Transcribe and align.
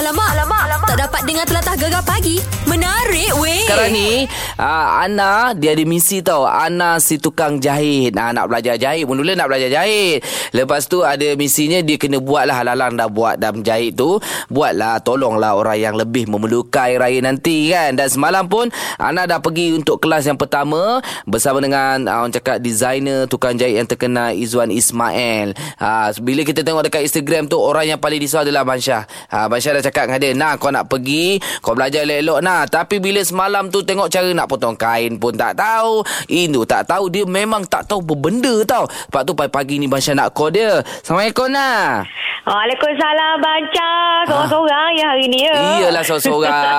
Alamak, 0.00 0.32
alamak, 0.32 0.62
alamak. 0.64 0.88
Tak 0.88 0.98
dapat 1.04 1.22
dengar 1.28 1.44
telatah 1.44 1.76
gegar 1.76 2.00
pagi. 2.00 2.40
Menarik 2.64 3.36
weh. 3.36 3.68
Sekarang 3.68 3.92
ni 3.92 4.24
uh, 4.56 4.86
Ana 5.04 5.52
Dia 5.52 5.76
ada 5.76 5.84
misi 5.84 6.24
tau. 6.24 6.48
Ana 6.48 6.96
si 6.96 7.20
tukang 7.20 7.60
jahit. 7.60 8.16
Nah, 8.16 8.32
Nak 8.32 8.48
belajar 8.48 8.80
jahit 8.80 9.04
Mula-mula 9.04 9.36
nak 9.36 9.52
belajar 9.52 9.68
jahit. 9.68 10.24
Lepas 10.56 10.88
tu 10.88 11.04
ada 11.04 11.36
misinya 11.36 11.84
Dia 11.84 12.00
kena 12.00 12.16
buat 12.16 12.48
lah 12.48 12.64
Halalang 12.64 12.96
dah 12.96 13.12
buat 13.12 13.36
Dah 13.36 13.52
menjahit 13.52 13.92
tu. 13.92 14.16
Buatlah 14.48 15.04
Tolonglah 15.04 15.52
orang 15.52 15.76
yang 15.76 15.94
lebih 16.00 16.32
Memerlukan 16.32 16.96
raya 16.96 17.20
nanti 17.20 17.68
kan? 17.68 17.92
Dan 17.92 18.08
semalam 18.08 18.48
pun 18.48 18.72
Ana 18.96 19.28
dah 19.28 19.44
pergi 19.44 19.76
untuk 19.76 20.00
kelas 20.00 20.24
yang 20.24 20.40
pertama 20.40 21.04
Bersama 21.28 21.60
dengan 21.60 22.08
uh, 22.08 22.24
Orang 22.24 22.32
cakap 22.32 22.56
designer 22.64 23.28
Tukang 23.28 23.60
jahit 23.60 23.76
yang 23.76 23.88
terkenal 23.90 24.32
Izzuan 24.32 24.72
Ismail. 24.72 25.52
Uh, 25.76 26.08
Bila 26.24 26.40
kita 26.48 26.64
tengok 26.64 26.88
dekat 26.88 27.04
Instagram 27.04 27.52
tu 27.52 27.60
Orang 27.60 27.84
yang 27.84 28.00
paling 28.00 28.16
risau 28.16 28.40
adalah 28.40 28.64
Bansyah. 28.64 29.04
Uh, 29.28 29.44
Bansyah 29.44 29.76
dah 29.76 29.82
cakap 29.82 29.89
dengan 29.92 30.18
dia 30.22 30.32
Nah 30.32 30.54
kau 30.56 30.70
nak 30.70 30.86
pergi 30.86 31.38
Kau 31.60 31.74
belajar 31.74 32.06
elok-elok 32.06 32.40
nah. 32.40 32.62
Tapi 32.64 33.02
bila 33.02 33.20
semalam 33.20 33.68
tu 33.68 33.82
Tengok 33.82 34.06
cara 34.06 34.30
nak 34.30 34.46
potong 34.46 34.78
kain 34.78 35.18
pun 35.18 35.34
tak 35.34 35.58
tahu. 35.58 36.06
Indu 36.30 36.62
tak 36.64 36.86
tahu 36.86 37.10
Dia 37.10 37.26
memang 37.26 37.66
tak 37.66 37.90
tahu 37.90 38.00
berbenda 38.00 38.62
tau. 38.64 38.86
Sebab 38.86 39.22
tu 39.26 39.32
pagi-pagi 39.34 39.82
ni 39.82 39.86
Bansyah 39.90 40.14
nak 40.14 40.30
call 40.32 40.54
dia. 40.54 40.80
Assalamualaikum 40.80 41.50
nah. 41.50 42.06
Waalaikumsalam 42.46 43.34
Banca 43.42 43.90
Sorang-sorang 44.26 44.90
ya 44.96 45.06
hari 45.12 45.26
ni 45.28 45.44
ya? 45.44 45.54
Iyalah 45.82 46.02
seorang-seorang. 46.06 46.48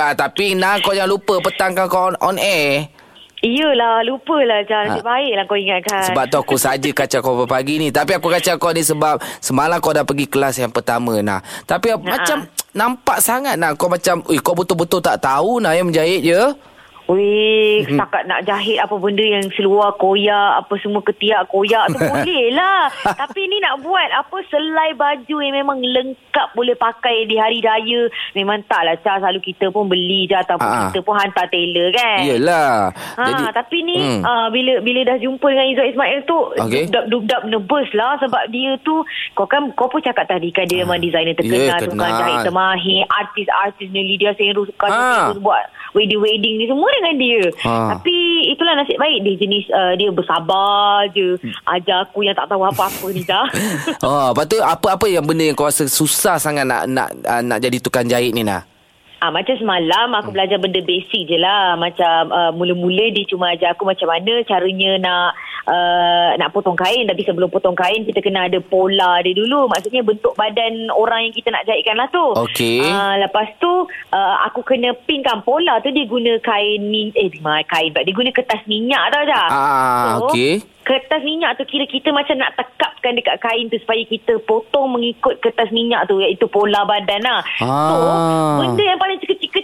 Ah, 0.00 0.14
Tapi 0.16 0.54
nah 0.54 0.78
kau 0.80 0.94
jangan 0.94 1.10
lupa 1.10 1.40
Petangkan 1.42 1.86
kau 1.90 2.12
on, 2.12 2.16
on 2.22 2.36
air 2.38 2.88
Iyalah 3.40 4.04
lupalah 4.04 4.60
Jangan 4.68 5.00
nasib 5.00 5.04
baik 5.04 5.32
lah 5.36 5.44
kau 5.48 5.56
ingatkan 5.56 5.88
Ha. 5.90 6.06
Sebab 6.12 6.24
tu 6.28 6.36
aku 6.38 6.56
saja 6.60 6.88
kacau 6.92 7.20
kau 7.24 7.48
pagi 7.48 7.80
ni 7.80 7.88
Tapi 7.88 8.16
aku 8.16 8.28
kacau 8.28 8.54
kau 8.60 8.72
ni 8.72 8.84
sebab 8.84 9.16
Semalam 9.40 9.80
kau 9.80 9.96
dah 9.96 10.04
pergi 10.04 10.28
kelas 10.28 10.60
yang 10.60 10.70
pertama 10.70 11.18
nah. 11.24 11.40
Tapi 11.64 11.96
nah. 11.96 12.20
macam 12.20 12.46
Nampak 12.70 13.18
sangat 13.18 13.56
nak 13.56 13.80
Kau 13.80 13.88
macam 13.88 14.22
Ui, 14.28 14.38
Kau 14.38 14.52
betul-betul 14.52 15.00
tak 15.00 15.24
tahu 15.24 15.58
nak 15.58 15.72
Yang 15.72 15.86
menjahit 15.88 16.20
je 16.22 16.40
Weh, 17.10 17.82
Mhm. 17.82 17.86
setakat 17.90 18.22
nak 18.24 18.40
jahit 18.44 18.78
apa 18.78 18.94
benda 18.94 19.20
yang 19.20 19.42
seluar 19.52 19.90
koyak, 19.94 20.62
apa 20.62 20.74
semua 20.78 21.02
ketiak 21.02 21.42
koyak 21.46 21.90
tu 21.90 21.98
boleh 22.06 22.44
lah. 22.52 22.86
Tapi 23.02 23.40
ni 23.44 23.58
nak 23.58 23.80
buat 23.80 24.06
apa 24.08 24.36
selai 24.46 24.94
baju 24.94 25.36
yang 25.36 25.54
memang 25.56 25.80
lengkap 25.80 26.54
boleh 26.54 26.76
pakai 26.76 27.26
di 27.26 27.34
hari 27.34 27.58
raya. 27.58 28.06
Memang 28.32 28.62
tak 28.64 28.82
lah, 28.82 28.94
Char. 28.96 29.18
Selalu 29.18 29.42
kita 29.44 29.68
pun 29.68 29.84
beli 29.84 30.24
je 30.24 30.36
ataupun 30.36 30.62
Ah. 30.62 30.86
kita 30.86 31.02
pun 31.02 31.14
hantar 31.14 31.46
tailor 31.46 31.90
kan. 31.90 32.22
Yelah 32.22 32.92
Ha, 33.10 33.22
Jadi, 33.26 33.42
tapi 33.50 33.76
ni 33.82 33.96
hmm. 33.96 34.22
uh, 34.22 34.46
bila 34.48 34.78
bila 34.80 35.00
dah 35.04 35.18
jumpa 35.18 35.42
dengan 35.44 35.66
Izzat 35.66 35.86
Ismail 35.88 36.18
tu 36.24 36.38
Okey. 36.54 36.86
dubdap 36.86 37.04
dubdap 37.08 37.40
nervous 37.44 37.88
lah 37.92 38.14
sebab 38.16 38.46
dia 38.48 38.78
tu 38.80 39.02
kau 39.34 39.44
kan 39.44 39.66
kau 39.74 39.86
pun 39.86 39.98
cakap 39.98 40.24
tadi 40.26 40.48
kan 40.48 40.64
dia 40.64 40.82
memang 40.82 41.00
designer 41.00 41.34
terkenal 41.34 41.58
Ya, 41.72 41.82
tukang 41.82 42.12
jahit 42.14 42.38
termahir 42.42 43.00
artis-artis 43.10 43.88
ni 43.88 44.00
Lydia 44.06 44.32
Senru 44.34 44.62
suka 44.64 44.86
buat 45.36 45.64
wedding-wedding 45.92 46.54
ni 46.56 46.66
semua 46.66 46.86
dengan 47.00 47.16
dia. 47.16 47.42
Ha. 47.64 47.96
tapi 47.96 48.16
itulah 48.52 48.76
nasib 48.76 49.00
baik. 49.00 49.18
Dia 49.24 49.34
jenis 49.40 49.64
uh, 49.72 49.92
dia 49.96 50.08
bersabar 50.12 51.08
je. 51.16 51.40
Ajar 51.64 52.04
aku 52.04 52.22
yang 52.22 52.36
tak 52.36 52.46
tahu 52.52 52.62
apa-apa 52.62 53.06
ni 53.10 53.24
dah 53.24 53.46
Oh, 54.04 54.28
lepas 54.36 54.44
tu 54.46 54.60
apa-apa 54.60 55.06
yang 55.08 55.24
benda 55.24 55.48
yang 55.48 55.56
kau 55.56 55.66
rasa 55.66 55.88
susah 55.88 56.36
sangat 56.36 56.68
nak 56.68 56.84
nak 56.86 57.08
uh, 57.24 57.42
nak 57.42 57.58
jadi 57.58 57.80
tukang 57.80 58.06
jahit 58.06 58.36
ni 58.36 58.44
nah. 58.44 58.62
Ah 59.20 59.28
macam 59.28 59.52
semalam 59.52 60.16
aku 60.16 60.32
belajar 60.32 60.56
benda 60.56 60.80
basic 60.80 61.28
je 61.28 61.36
lah. 61.36 61.76
Macam 61.76 62.32
uh, 62.32 62.50
mula-mula 62.50 63.12
dia 63.12 63.28
cuma 63.28 63.52
ajar 63.52 63.76
aku 63.76 63.84
macam 63.84 64.08
mana 64.08 64.40
caranya 64.44 64.96
nak 64.96 65.28
uh, 65.68 66.30
nak 66.36 66.48
potong 66.50 66.72
kain. 66.72 67.04
Tapi 67.04 67.20
sebelum 67.22 67.48
potong 67.48 67.76
kain 67.76 68.02
kita 68.02 68.20
kena 68.20 68.48
ada 68.48 68.56
pola 68.58 69.20
dia 69.20 69.36
dulu. 69.36 69.68
Maksudnya 69.68 70.00
bentuk 70.00 70.32
badan 70.34 70.88
orang 70.88 71.28
yang 71.28 71.34
kita 71.36 71.52
nak 71.52 71.68
jahitkan 71.68 72.00
lah 72.00 72.08
tu. 72.08 72.24
Okey. 72.48 72.80
Uh, 72.80 73.20
lepas 73.20 73.52
tu 73.56 73.68
uh, 73.88 74.36
aku 74.48 74.64
kena 74.64 74.96
pinkan 75.04 75.44
pola 75.44 75.84
tu 75.84 75.92
dia 75.92 76.08
guna 76.08 76.40
kain 76.40 76.80
min 76.80 77.12
eh 77.12 77.28
ma- 77.40 77.60
kain 77.62 77.92
dia 77.92 78.14
guna 78.16 78.32
kertas 78.32 78.64
minyak 78.64 79.04
tau 79.12 79.24
dah. 79.26 79.46
Ah, 79.50 80.04
okey. 80.24 80.64
Kertas 80.80 81.20
minyak 81.20 81.60
tu 81.60 81.68
kira 81.68 81.84
kita 81.84 82.08
macam 82.08 82.40
nak 82.40 82.56
tekapkan 82.56 83.12
dekat 83.12 83.36
kain 83.38 83.68
tu 83.68 83.76
supaya 83.78 84.00
kita 84.02 84.40
potong 84.42 84.96
mengikut 84.96 85.38
kertas 85.38 85.68
minyak 85.70 86.08
tu 86.08 86.18
iaitu 86.18 86.48
pola 86.48 86.82
badan 86.82 87.20
lah. 87.20 87.44
So, 87.60 87.68
Ah. 87.68 88.58
benda 88.58 88.82
yang 88.82 88.98
paling 88.98 89.09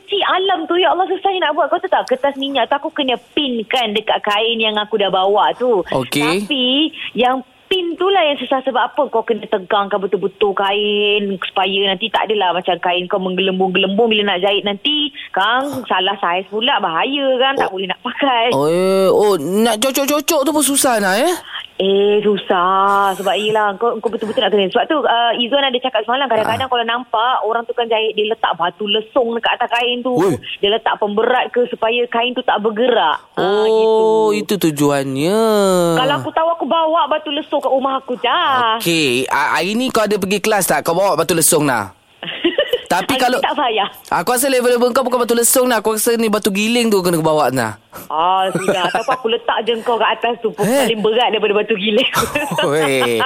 kecil-kecil 0.06 0.22
alam 0.22 0.70
tu 0.70 0.78
ya 0.78 0.94
Allah 0.94 1.06
susahnya 1.10 1.50
nak 1.50 1.58
buat. 1.58 1.66
Kau 1.68 1.82
tahu 1.82 1.90
tak 1.90 2.06
kertas 2.06 2.38
minyak 2.38 2.70
tu 2.70 2.78
aku 2.78 2.94
kena 2.94 3.18
pinkan 3.34 3.92
dekat 3.92 4.22
kain 4.22 4.62
yang 4.62 4.78
aku 4.78 4.94
dah 4.96 5.10
bawa 5.10 5.50
tu. 5.58 5.82
Okey. 5.82 6.46
Tapi 6.46 6.94
yang 7.18 7.42
pin 7.66 7.98
tu 7.98 8.06
lah 8.06 8.22
yang 8.22 8.38
susah 8.38 8.62
sebab 8.62 8.78
apa 8.94 9.02
kau 9.10 9.26
kena 9.26 9.42
tegangkan 9.50 9.98
betul-betul 9.98 10.54
kain 10.54 11.34
supaya 11.42 11.90
nanti 11.90 12.06
tak 12.14 12.30
adalah 12.30 12.54
macam 12.54 12.78
kain 12.78 13.10
kau 13.10 13.18
menggelembung-gelembung 13.18 14.06
bila 14.06 14.22
nak 14.22 14.46
jahit 14.46 14.62
nanti 14.62 15.10
kang 15.34 15.82
salah 15.90 16.14
saiz 16.22 16.46
pula 16.46 16.78
bahaya 16.78 17.26
kan 17.42 17.58
tak 17.58 17.74
boleh 17.74 17.90
nak 17.90 17.98
pakai. 18.06 18.54
Oh, 18.54 18.70
eh, 18.70 19.10
oh 19.10 19.34
nak 19.34 19.82
cocok-cocok 19.82 20.40
tu 20.46 20.50
pun 20.54 20.64
susah 20.64 21.02
nak 21.02 21.18
eh. 21.18 21.34
Eh 21.76 22.24
susah 22.24 23.12
Sebab 23.12 23.36
yelah 23.36 23.76
Kau, 23.76 24.00
kau 24.00 24.08
betul-betul 24.08 24.40
nak 24.40 24.48
kena 24.48 24.64
Sebab 24.66 24.84
tu 24.86 24.96
uh, 24.96 25.32
Izzuan 25.36 25.60
ada 25.60 25.76
cakap 25.76 26.00
semalam 26.02 26.24
Kadang-kadang 26.24 26.68
kalau 26.68 26.84
nampak 26.84 27.34
Orang 27.44 27.68
tukang 27.68 27.84
jahit 27.84 28.16
Dia 28.16 28.32
letak 28.32 28.56
batu 28.56 28.88
lesung 28.88 29.36
Dekat 29.36 29.60
atas 29.60 29.68
kain 29.70 30.00
tu 30.00 30.16
Ui. 30.16 30.40
Dia 30.58 30.72
letak 30.72 30.96
pemberat 30.96 31.52
ke 31.52 31.68
Supaya 31.68 32.00
kain 32.08 32.32
tu 32.32 32.40
tak 32.40 32.58
bergerak 32.58 33.20
Ah, 33.36 33.68
Oh, 33.68 34.32
gitu. 34.32 34.56
itu 34.56 34.72
tujuannya. 34.72 35.40
Kalau 35.94 36.14
aku 36.16 36.32
tahu 36.32 36.48
Aku 36.50 36.64
bawa 36.64 37.04
batu 37.06 37.28
lesung 37.28 37.60
Kat 37.60 37.68
rumah 37.68 38.00
aku 38.00 38.16
dah 38.16 38.80
Okey, 38.80 39.28
ah, 39.28 39.54
hari 39.54 39.76
ni 39.76 39.92
kau 39.92 40.00
ada 40.00 40.16
pergi 40.16 40.40
kelas 40.40 40.64
tak? 40.66 40.80
Kau 40.80 40.96
bawa 40.96 41.12
batu 41.12 41.36
lesung 41.36 41.68
nah. 41.68 41.92
Tapi 42.86 43.12
Hari 43.12 43.20
kalau- 43.20 43.40
Tak 43.40 43.54
payah 43.54 43.88
Aku 44.14 44.30
rasa 44.30 44.46
level-level 44.46 44.90
kau 44.90 45.02
bukan 45.02 45.18
batu 45.20 45.32
lesung 45.32 45.66
nak. 45.66 45.80
Aku 45.80 45.92
rasa 45.92 46.14
ni 46.14 46.26
batu 46.26 46.48
giling 46.48 46.86
tu 46.86 46.98
kena 46.98 47.18
bawa 47.18 47.50
nah. 47.50 47.78
Ah 48.06 48.44
sudah 48.50 48.84
Ataupun 48.88 49.14
aku 49.14 49.28
letak 49.28 49.58
je 49.62 49.72
kau 49.80 49.96
kat 49.96 50.10
atas 50.14 50.36
tu 50.38 50.52
Eh. 50.56 50.84
Paling 50.84 51.00
berat 51.00 51.28
daripada 51.30 51.54
batu 51.56 51.74
giling 51.74 52.04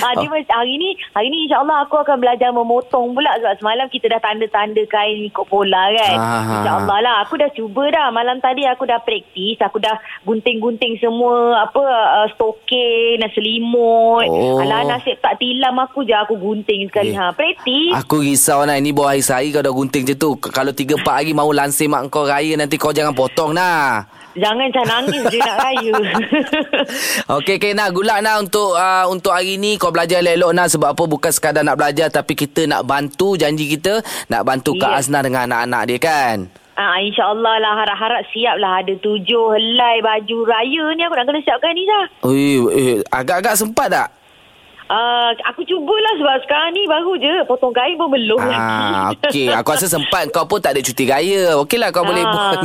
ah, 0.00 0.12
dia 0.14 0.28
macam 0.28 0.54
hari 0.54 0.74
ni 0.76 0.90
Hari 1.10 1.28
ni 1.28 1.38
insyaAllah 1.44 1.82
aku 1.82 1.98
akan 1.98 2.16
belajar 2.16 2.50
memotong 2.50 3.10
pula 3.10 3.34
Sebab 3.36 3.54
semalam 3.58 3.86
kita 3.88 4.06
dah 4.08 4.20
tanda-tanda 4.20 4.82
kain 4.86 5.26
ikut 5.26 5.46
pola 5.46 5.90
kan 5.92 6.16
Ah. 6.16 6.42
InsyaAllah 6.56 6.98
lah 7.00 7.16
Aku 7.22 7.34
dah 7.34 7.50
cuba 7.50 7.88
dah 7.88 8.08
Malam 8.08 8.38
tadi 8.38 8.62
aku 8.64 8.84
dah 8.84 9.00
praktis 9.00 9.58
Aku 9.60 9.76
dah 9.78 9.98
gunting-gunting 10.22 10.96
semua 10.96 11.34
Apa 11.64 11.82
uh, 12.14 12.28
Stokin 12.32 13.18
Selimut 13.32 14.28
Oh. 14.28 14.58
Alah 14.58 14.86
nasib 14.86 15.18
tak 15.18 15.36
tilam 15.36 15.74
aku 15.76 16.00
je 16.02 16.14
Aku 16.14 16.36
gunting 16.36 16.86
sekali 16.86 17.10
Eh. 17.10 17.18
ha, 17.18 17.32
Praktis 17.32 17.92
Aku 17.96 18.22
risau 18.22 18.45
nak 18.46 18.76
Ini 18.78 18.90
bawah 18.94 19.10
hari 19.10 19.22
sehari 19.26 19.50
kau 19.50 19.64
dah 19.64 19.74
gunting 19.74 20.06
je 20.06 20.14
tu. 20.14 20.38
Kalau 20.38 20.70
3-4 20.70 21.02
hari 21.02 21.32
mau 21.34 21.50
lansir 21.50 21.90
mak 21.90 22.06
kau 22.12 22.22
raya 22.22 22.54
Nanti 22.54 22.78
kau 22.78 22.94
jangan 22.94 23.16
potong 23.16 23.50
nah 23.50 24.06
Jangan 24.36 24.68
macam 24.68 24.84
nangis 24.84 25.22
je 25.32 25.38
nak 25.40 25.56
raya. 25.64 25.92
Okey 27.40 27.56
okay, 27.56 27.72
nak. 27.72 27.88
Gulak 27.96 28.20
nak 28.20 28.44
untuk 28.44 28.76
uh, 28.76 29.08
untuk 29.08 29.32
hari 29.32 29.56
ni. 29.56 29.80
Kau 29.80 29.88
belajar 29.88 30.20
elok 30.20 30.52
nak. 30.52 30.68
Sebab 30.68 30.92
apa 30.92 31.04
bukan 31.08 31.32
sekadar 31.32 31.64
nak 31.64 31.80
belajar 31.80 32.12
tapi 32.12 32.36
kita 32.36 32.68
nak 32.68 32.84
bantu 32.84 33.40
janji 33.40 33.64
kita 33.64 34.04
nak 34.28 34.44
bantu 34.44 34.76
Kak 34.76 34.92
Ya. 34.92 35.00
Azna 35.00 35.24
dengan 35.24 35.48
anak-anak 35.48 35.82
dia 35.88 35.98
kan. 35.98 36.36
Ah, 36.76 37.00
InsyaAllah 37.00 37.56
lah. 37.64 37.72
Harap-harap 37.80 38.22
siap 38.28 38.60
lah. 38.60 38.84
Ada 38.84 39.00
tujuh 39.00 39.56
helai 39.56 40.04
baju 40.04 40.38
raya 40.44 40.84
ni 40.92 41.02
Aku 41.08 41.16
nak 41.16 41.26
kena 41.32 41.40
siapkan 41.40 41.72
ni 41.72 41.88
dah. 41.88 42.04
Ui, 42.28 42.60
eh, 42.76 42.96
agak-agak 43.08 43.56
sempat 43.56 43.88
tak? 43.88 44.08
Uh, 44.86 45.34
aku 45.44 45.66
cubalah 45.66 46.14
sebab 46.14 46.36
sekarang 46.42 46.70
ni 46.70 46.86
baru 46.86 47.12
je 47.16 47.34
potong 47.42 47.74
kain 47.74 47.98
pun 47.98 48.06
belum 48.06 48.38
Ah, 48.38 48.46
lagi. 49.10 49.18
okey. 49.26 49.46
Aku 49.50 49.74
rasa 49.74 49.90
sempat 49.90 50.30
kau 50.30 50.46
pun 50.46 50.62
tak 50.62 50.72
ada 50.72 50.80
cuti 50.80 51.04
raya. 51.04 51.58
Okeylah 51.58 51.90
kau 51.90 52.06
boleh 52.06 52.22
buat. 52.22 52.58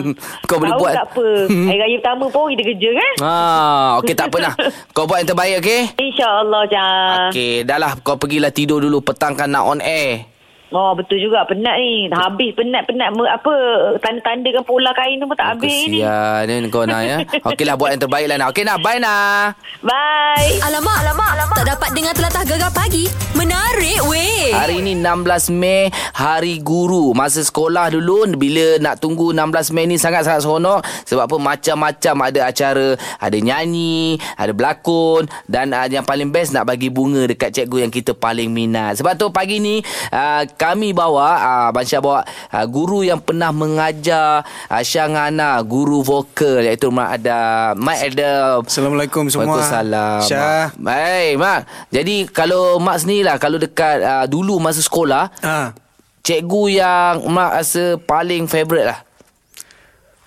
Kau 0.45 0.61
boleh 0.61 0.69
Ah. 0.69 0.77
Buat. 0.77 0.93
tak 0.99 1.07
apa. 1.09 1.27
Hari 1.69 1.77
raya 1.77 1.97
pertama 1.97 2.25
pun 2.29 2.43
kita 2.53 2.63
kerja 2.67 2.89
kan? 2.93 3.13
Ah, 3.19 3.87
okey 3.97 4.13
tak 4.13 4.29
apa 4.29 4.37
lah. 4.39 4.53
Kau 4.91 5.05
buat 5.05 5.17
yang 5.17 5.29
terbaik 5.29 5.55
okey? 5.59 5.81
InsyaAllah 5.97 6.63
Jam. 6.67 7.15
Okey, 7.27 7.65
dah 7.65 7.77
lah 7.77 7.91
kau 7.99 8.15
pergilah 8.15 8.49
tidur 8.49 8.77
dulu 8.77 9.01
petang 9.01 9.33
kan 9.33 9.49
nak 9.49 9.65
on 9.65 9.81
air. 9.81 10.29
Oh 10.71 10.95
betul 10.95 11.19
juga 11.19 11.43
penat 11.43 11.75
ni. 11.75 12.07
Dah 12.07 12.31
habis 12.31 12.55
penat-penat 12.55 13.11
apa 13.11 13.53
tanda-tandakan 13.99 14.63
pola 14.63 14.95
kain 14.95 15.19
tu 15.19 15.27
pun 15.27 15.35
tak 15.35 15.59
habis 15.59 15.91
ni. 15.91 15.99
Kesian 15.99 16.47
ni 16.47 16.67
kau 16.71 16.87
nak 16.87 17.03
ya. 17.03 17.15
Okeylah 17.51 17.75
buat 17.75 17.91
yang 17.91 18.01
terbaik 18.07 18.27
lah 18.31 18.39
nak. 18.39 18.55
Okey 18.55 18.63
nak 18.63 18.79
bye 18.79 18.95
nak. 18.95 19.59
Bye. 19.83 20.63
Alamak, 20.63 20.97
alamak, 21.03 21.29
alamak. 21.35 21.57
Tak 21.59 21.67
dapat 21.75 21.89
dengar 21.91 22.13
telatah 22.15 22.43
gegar 22.47 22.71
pagi. 22.71 23.11
Menarik 23.35 23.99
weh. 24.07 24.31
Hari 24.51 24.83
ni 24.83 24.99
16 24.99 25.53
Mei 25.55 25.87
Hari 26.11 26.59
Guru 26.59 27.15
Masa 27.15 27.39
sekolah 27.39 27.87
dulu 27.93 28.27
Bila 28.35 28.81
nak 28.83 28.99
tunggu 28.99 29.31
16 29.31 29.71
Mei 29.71 29.87
ni 29.87 29.95
Sangat-sangat 29.95 30.43
seronok 30.43 30.83
Sebab 31.07 31.23
apa 31.31 31.37
Macam-macam 31.39 32.15
ada 32.27 32.39
acara 32.51 32.87
Ada 33.23 33.37
nyanyi 33.39 34.19
Ada 34.35 34.51
berlakon 34.51 35.31
Dan 35.47 35.71
uh, 35.71 35.87
yang 35.87 36.03
paling 36.03 36.35
best 36.35 36.51
Nak 36.51 36.67
bagi 36.67 36.91
bunga 36.91 37.23
Dekat 37.31 37.55
cikgu 37.55 37.87
yang 37.87 37.91
kita 37.93 38.11
paling 38.11 38.51
minat 38.51 38.99
Sebab 38.99 39.15
tu 39.15 39.31
pagi 39.31 39.63
ni 39.63 39.79
uh, 40.11 40.43
Kami 40.61 40.93
bawa 40.93 41.41
uh, 41.41 41.65
Abang 41.73 41.81
Syah 41.81 41.97
bawa 41.97 42.21
uh, 42.53 42.65
Guru 42.69 43.01
yang 43.01 43.17
pernah 43.17 43.49
mengajar 43.49 44.45
uh, 44.69 44.83
Syangana 44.85 45.57
Guru 45.65 46.05
vokal 46.05 46.69
Iaitu 46.69 46.93
Mak 46.93 47.09
ada 47.17 47.37
Mak 47.73 47.97
ada 48.13 48.29
Assalamualaikum 48.61 49.25
semua. 49.25 49.57
Waalaikumsalam 49.57 50.21
Syah. 50.21 50.69
Baik 50.77 51.41
Mak 51.41 51.59
Jadi 51.89 52.29
kalau 52.29 52.77
Mak 52.77 53.01
sendiri 53.01 53.25
lah 53.25 53.41
Kalau 53.41 53.57
dekat 53.57 54.05
uh, 54.05 54.25
dulu 54.29 54.61
masa 54.61 54.85
sekolah 54.85 55.33
Ha. 55.41 55.73
cikgu 56.21 56.63
yang 56.77 57.25
Mak 57.25 57.51
rasa 57.57 57.97
paling 57.97 58.45
favourite 58.45 58.85
lah. 58.85 59.01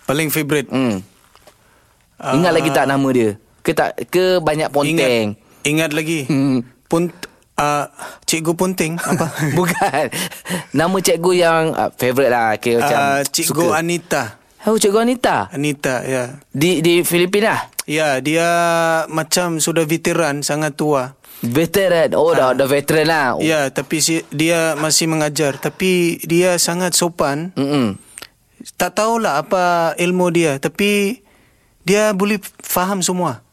Paling 0.05 0.29
favourite. 0.35 0.67
Hmm. 0.67 1.01
Ingat 2.19 2.53
lagi 2.53 2.71
tak 2.75 2.91
nama 2.91 3.09
dia? 3.15 3.39
Ke 3.63 3.71
tak 3.73 3.97
ke 4.11 4.43
banyak 4.43 4.69
ponteng? 4.69 5.39
Ingat, 5.39 5.65
ingat 5.65 5.91
lagi. 5.95 6.27
Hmm. 6.27 6.67
Punt, 6.91 7.09
uh, 7.59 7.87
Cikgu 8.27 8.53
Punting 8.55 8.95
apa? 8.99 9.27
Bukan. 9.59 10.05
Nama 10.75 10.97
cikgu 10.99 11.33
yang 11.35 11.63
uh, 11.75 11.91
favourite 11.95 12.33
lah. 12.33 12.59
Okay, 12.59 12.79
macam 12.79 12.99
uh, 12.99 13.21
Cikgu 13.27 13.65
suka. 13.71 13.79
Anita. 13.79 14.23
Oh, 14.65 14.81
cikgu 14.81 15.05
Anita. 15.05 15.53
Anita, 15.53 16.01
ya. 16.09 16.41
Di 16.49 16.81
di 16.81 17.05
Filipina. 17.05 17.69
Ya, 17.85 18.17
dia 18.25 18.49
macam 19.13 19.61
sudah 19.61 19.85
veteran, 19.85 20.41
sangat 20.41 20.81
tua. 20.81 21.21
Veteran. 21.45 22.17
Oh, 22.17 22.33
dah 22.33 22.57
dah 22.57 22.65
veteran 22.65 23.05
lah. 23.05 23.37
Ya, 23.45 23.69
tapi 23.69 24.01
si, 24.01 24.25
dia 24.33 24.73
masih 24.81 25.05
mengajar. 25.13 25.61
Tapi 25.61 26.17
dia 26.25 26.57
sangat 26.57 26.97
sopan. 26.97 27.53
Mm-mm. 27.61 28.01
Tak 28.81 28.97
tahulah 28.97 29.45
apa 29.45 29.93
ilmu 30.01 30.33
dia. 30.33 30.57
Tapi 30.57 31.21
dia 31.85 32.17
boleh 32.17 32.41
faham 32.65 33.05
semua. 33.05 33.44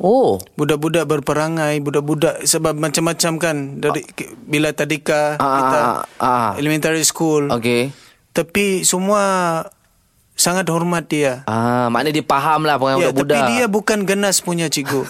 Oh. 0.00 0.40
Budak-budak 0.56 1.04
berperangai, 1.04 1.76
budak-budak 1.84 2.48
sebab 2.48 2.72
macam-macam 2.72 3.32
kan 3.36 3.56
dari 3.76 4.00
bila 4.48 4.72
tadika 4.72 5.36
Ah, 5.36 5.52
kita 5.54 5.78
ah, 5.78 5.96
ah. 6.18 6.50
elementary 6.56 7.04
school. 7.04 7.52
Okay. 7.52 7.92
Tapi 8.32 8.80
semua 8.80 9.20
sangat 10.32 10.64
hormat 10.72 11.04
dia. 11.04 11.44
Ah, 11.44 11.92
maknanya 11.92 12.16
dia 12.16 12.26
faham 12.26 12.64
lah 12.64 12.74
Ya, 12.74 12.80
pengen 12.80 12.96
budak-budak. 12.96 13.36
tapi 13.36 13.52
dia 13.52 13.66
bukan 13.68 13.98
ganas 14.08 14.40
punya 14.40 14.72
cikgu. 14.72 15.04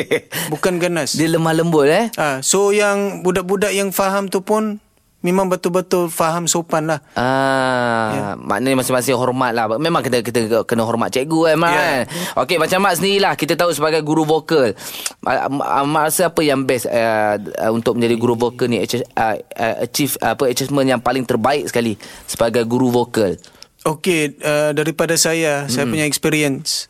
bukan 0.54 0.78
ganas. 0.78 1.18
dia 1.18 1.26
lemah 1.26 1.50
lembut 1.50 1.90
eh. 1.90 2.06
Ah, 2.14 2.38
so 2.38 2.70
yang 2.70 3.26
budak-budak 3.26 3.74
yang 3.74 3.90
faham 3.90 4.30
tu 4.30 4.46
pun 4.46 4.78
memang 5.26 5.50
betul-betul 5.50 6.06
faham 6.06 6.46
sopan 6.46 6.86
lah. 6.86 7.02
Ah, 7.18 8.06
Ya. 8.14 8.26
maknanya 8.38 8.78
masing-masing 8.78 9.18
hormat 9.18 9.50
lah. 9.50 9.66
Memang 9.74 10.06
kita 10.06 10.22
kita 10.22 10.62
kena 10.62 10.86
hormat 10.86 11.10
cikgu 11.10 11.50
kan, 11.50 11.56
Mak. 11.58 11.70
Ya. 11.74 11.82
kan? 11.82 12.02
Okey, 12.46 12.56
macam 12.62 12.78
Mak 12.86 12.94
sendiri 13.02 13.18
lah. 13.18 13.34
Kita 13.34 13.58
tahu 13.58 13.74
sebagai 13.74 14.06
guru 14.06 14.22
vokal. 14.22 14.78
Ah, 15.26 15.50
Mak 15.50 15.82
Mak 15.90 16.02
rasa 16.06 16.30
apa 16.30 16.40
yang 16.46 16.62
best 16.62 16.86
uh, 16.86 17.34
untuk 17.74 17.98
menjadi 17.98 18.14
guru 18.14 18.38
vokal 18.38 18.70
ni? 18.70 18.78
Achieve, 18.78 20.14
uh, 20.22 20.38
apa 20.38 20.46
achievement 20.46 20.86
yang 20.86 21.02
paling 21.02 21.26
terbaik 21.26 21.66
sekali 21.66 21.98
sebagai 22.30 22.62
guru 22.62 22.94
vokal. 22.94 23.34
Okey, 23.82 24.38
uh, 24.46 24.70
daripada 24.70 25.18
saya, 25.18 25.66
hmm. 25.66 25.70
saya 25.74 25.84
punya 25.90 26.06
experience. 26.06 26.86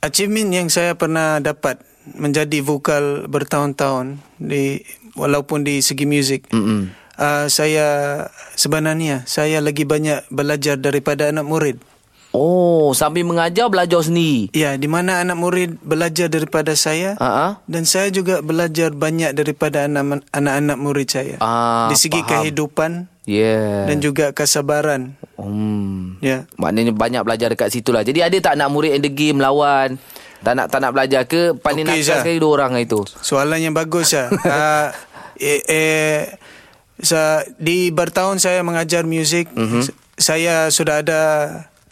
Achievement 0.00 0.48
yang 0.52 0.68
saya 0.72 0.96
pernah 0.96 1.40
dapat 1.44 1.80
menjadi 2.14 2.62
vokal 2.62 3.26
bertahun-tahun 3.26 4.22
di 4.38 4.78
walaupun 5.18 5.66
di 5.66 5.82
segi 5.82 6.06
muzik. 6.06 6.46
Mm-mm. 6.54 6.92
Uh, 7.16 7.48
saya 7.48 7.86
sebenarnya 8.60 9.24
saya 9.24 9.64
lagi 9.64 9.88
banyak 9.88 10.28
belajar 10.28 10.76
daripada 10.76 11.32
anak 11.32 11.48
murid. 11.48 11.76
Oh, 12.36 12.92
sambil 12.92 13.24
mengajar 13.24 13.72
belajar 13.72 14.04
sendiri. 14.04 14.52
Ya, 14.52 14.76
di 14.76 14.84
mana 14.84 15.24
anak 15.24 15.40
murid 15.40 15.80
belajar 15.80 16.28
daripada 16.28 16.76
saya 16.76 17.16
ah. 17.16 17.64
dan 17.64 17.88
saya 17.88 18.12
juga 18.12 18.44
belajar 18.44 18.92
banyak 18.92 19.32
daripada 19.32 19.88
anak- 19.88 20.28
anak-anak 20.36 20.76
murid 20.76 21.08
saya. 21.08 21.40
Ah, 21.40 21.88
di 21.88 21.96
segi 21.96 22.20
faham. 22.20 22.44
kehidupan. 22.44 22.92
Yeah. 23.26 23.90
dan 23.90 23.98
juga 23.98 24.30
kesabaran. 24.30 25.18
Hmm. 25.34 26.14
Ya. 26.22 26.46
Maknanya 26.62 26.94
banyak 26.94 27.26
belajar 27.26 27.50
dekat 27.50 27.74
situ 27.74 27.90
lah. 27.90 28.06
Jadi 28.06 28.22
ada 28.22 28.38
tak 28.38 28.54
nak 28.54 28.70
murid 28.70 28.94
in 28.94 29.02
the 29.02 29.10
game 29.10 29.42
lawan? 29.42 29.98
Tak 30.46 30.54
nak 30.54 30.70
tak 30.70 30.78
nak 30.78 30.94
belajar 30.94 31.26
ke? 31.26 31.58
Paling 31.58 31.90
Okey, 31.90 32.06
okay, 32.06 32.06
nak 32.06 32.22
sekali 32.22 32.38
dua 32.38 32.50
orang 32.62 32.78
itu. 32.78 33.02
Soalan 33.18 33.58
yang 33.58 33.74
bagus 33.74 34.14
ya. 34.14 34.30
uh, 34.30 34.94
eh, 35.42 35.58
eh, 35.66 36.38
sa, 37.00 37.44
di 37.60 37.92
bertahun 37.92 38.40
saya 38.40 38.64
mengajar 38.64 39.04
muzik, 39.04 39.52
Mhm. 39.52 39.60
mm-hmm. 39.60 39.82
saya 40.16 40.68
sudah 40.72 41.04
ada 41.04 41.22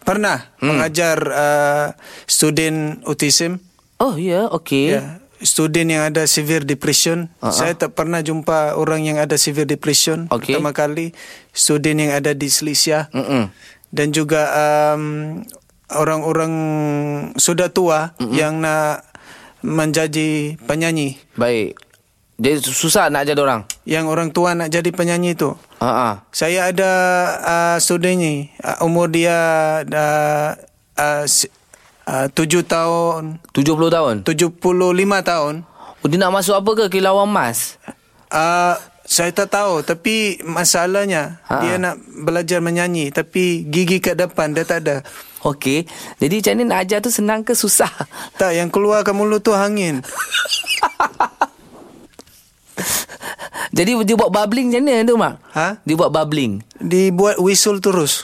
pernah 0.05 0.49
mm. 0.61 0.65
mengajar 0.65 1.17
uh, 1.33 1.87
student 2.29 3.01
autism. 3.05 3.61
Oh 3.97 4.17
ya, 4.19 4.45
yeah, 4.45 4.45
okey. 4.51 4.85
Ya, 4.97 5.23
student 5.43 5.87
yang 5.91 6.03
ada 6.03 6.25
severe 6.25 6.63
depression. 6.63 7.29
Uh-huh. 7.39 7.53
Saya 7.53 7.77
tak 7.77 7.95
pernah 7.95 8.19
jumpa 8.23 8.75
orang 8.75 9.05
yang 9.05 9.17
ada 9.21 9.35
severe 9.35 9.67
depression 9.67 10.27
Okey. 10.31 10.55
pertama 10.57 10.71
kali. 10.71 11.11
Student 11.51 11.97
yang 12.07 12.11
ada 12.11 12.31
dyslexia 12.35 13.07
Mm-mm. 13.11 13.51
dan 13.93 14.07
juga 14.11 14.51
um, 14.51 15.43
orang-orang 15.91 16.53
sudah 17.37 17.71
tua 17.71 18.17
mm-hmm. 18.17 18.35
yang 18.35 18.59
nak 18.59 19.05
menjadi 19.65 20.59
penyanyi. 20.65 21.17
Baik. 21.37 21.77
Dia 22.35 22.59
susah 22.59 23.07
nak 23.07 23.23
jadi 23.23 23.39
orang. 23.39 23.63
Yang 23.87 24.05
orang 24.11 24.29
tua 24.35 24.51
nak 24.51 24.67
jadi 24.67 24.91
penyanyi 24.91 25.39
tu. 25.39 25.55
Ha 25.79 25.87
ah. 25.87 26.13
Saya 26.35 26.67
ada 26.75 26.91
uh, 27.39 27.77
student 27.79 28.19
ni 28.19 28.51
uh, 28.59 28.83
umur 28.83 29.07
dia 29.07 29.31
uh, 29.87 31.23
si- 31.31 31.51
uh, 32.11 32.27
7 32.27 32.67
tahun, 32.67 33.39
70 33.55 33.95
tahun. 33.95 34.15
75 34.27 34.51
tahun. 35.23 35.53
Oh, 36.03 36.07
dia 36.11 36.17
nak 36.19 36.35
masuk 36.35 36.59
apa 36.59 36.71
ke 36.75 36.99
kilauan 36.99 37.31
emas? 37.31 37.79
Uh, 38.27 38.75
saya 39.05 39.29
tak 39.31 39.53
tahu 39.53 39.85
tapi 39.85 40.41
masalahnya 40.41 41.37
Ha. 41.45 41.61
dia 41.61 41.77
nak 41.77 42.01
belajar 42.25 42.57
menyanyi 42.57 43.13
tapi 43.13 43.61
gigi 43.69 44.01
kat 44.01 44.17
depan 44.17 44.51
dia 44.51 44.65
tak 44.65 44.81
ada. 44.81 45.05
Okey. 45.45 45.85
Jadi 46.17 46.41
macam 46.41 46.53
mana 46.57 46.63
nak 46.73 46.79
ajar 46.83 46.99
tu 47.05 47.13
senang 47.13 47.45
ke 47.45 47.53
susah? 47.53 47.89
Tak 48.33 48.57
yang 48.57 48.73
keluar 48.73 49.05
ke 49.05 49.13
mulut 49.13 49.45
tu 49.45 49.53
angin. 49.53 50.01
Jadi 53.75 53.91
dia 54.07 54.15
buat 54.15 54.31
bubbling 54.31 54.71
macam 54.71 54.83
mana 54.87 55.03
tu, 55.03 55.15
Mak? 55.19 55.33
Ha? 55.51 55.67
Dia 55.83 55.95
buat 55.99 56.11
bubbling. 56.13 56.63
Dibuat 56.79 57.35
whistle 57.43 57.83
terus. 57.83 58.23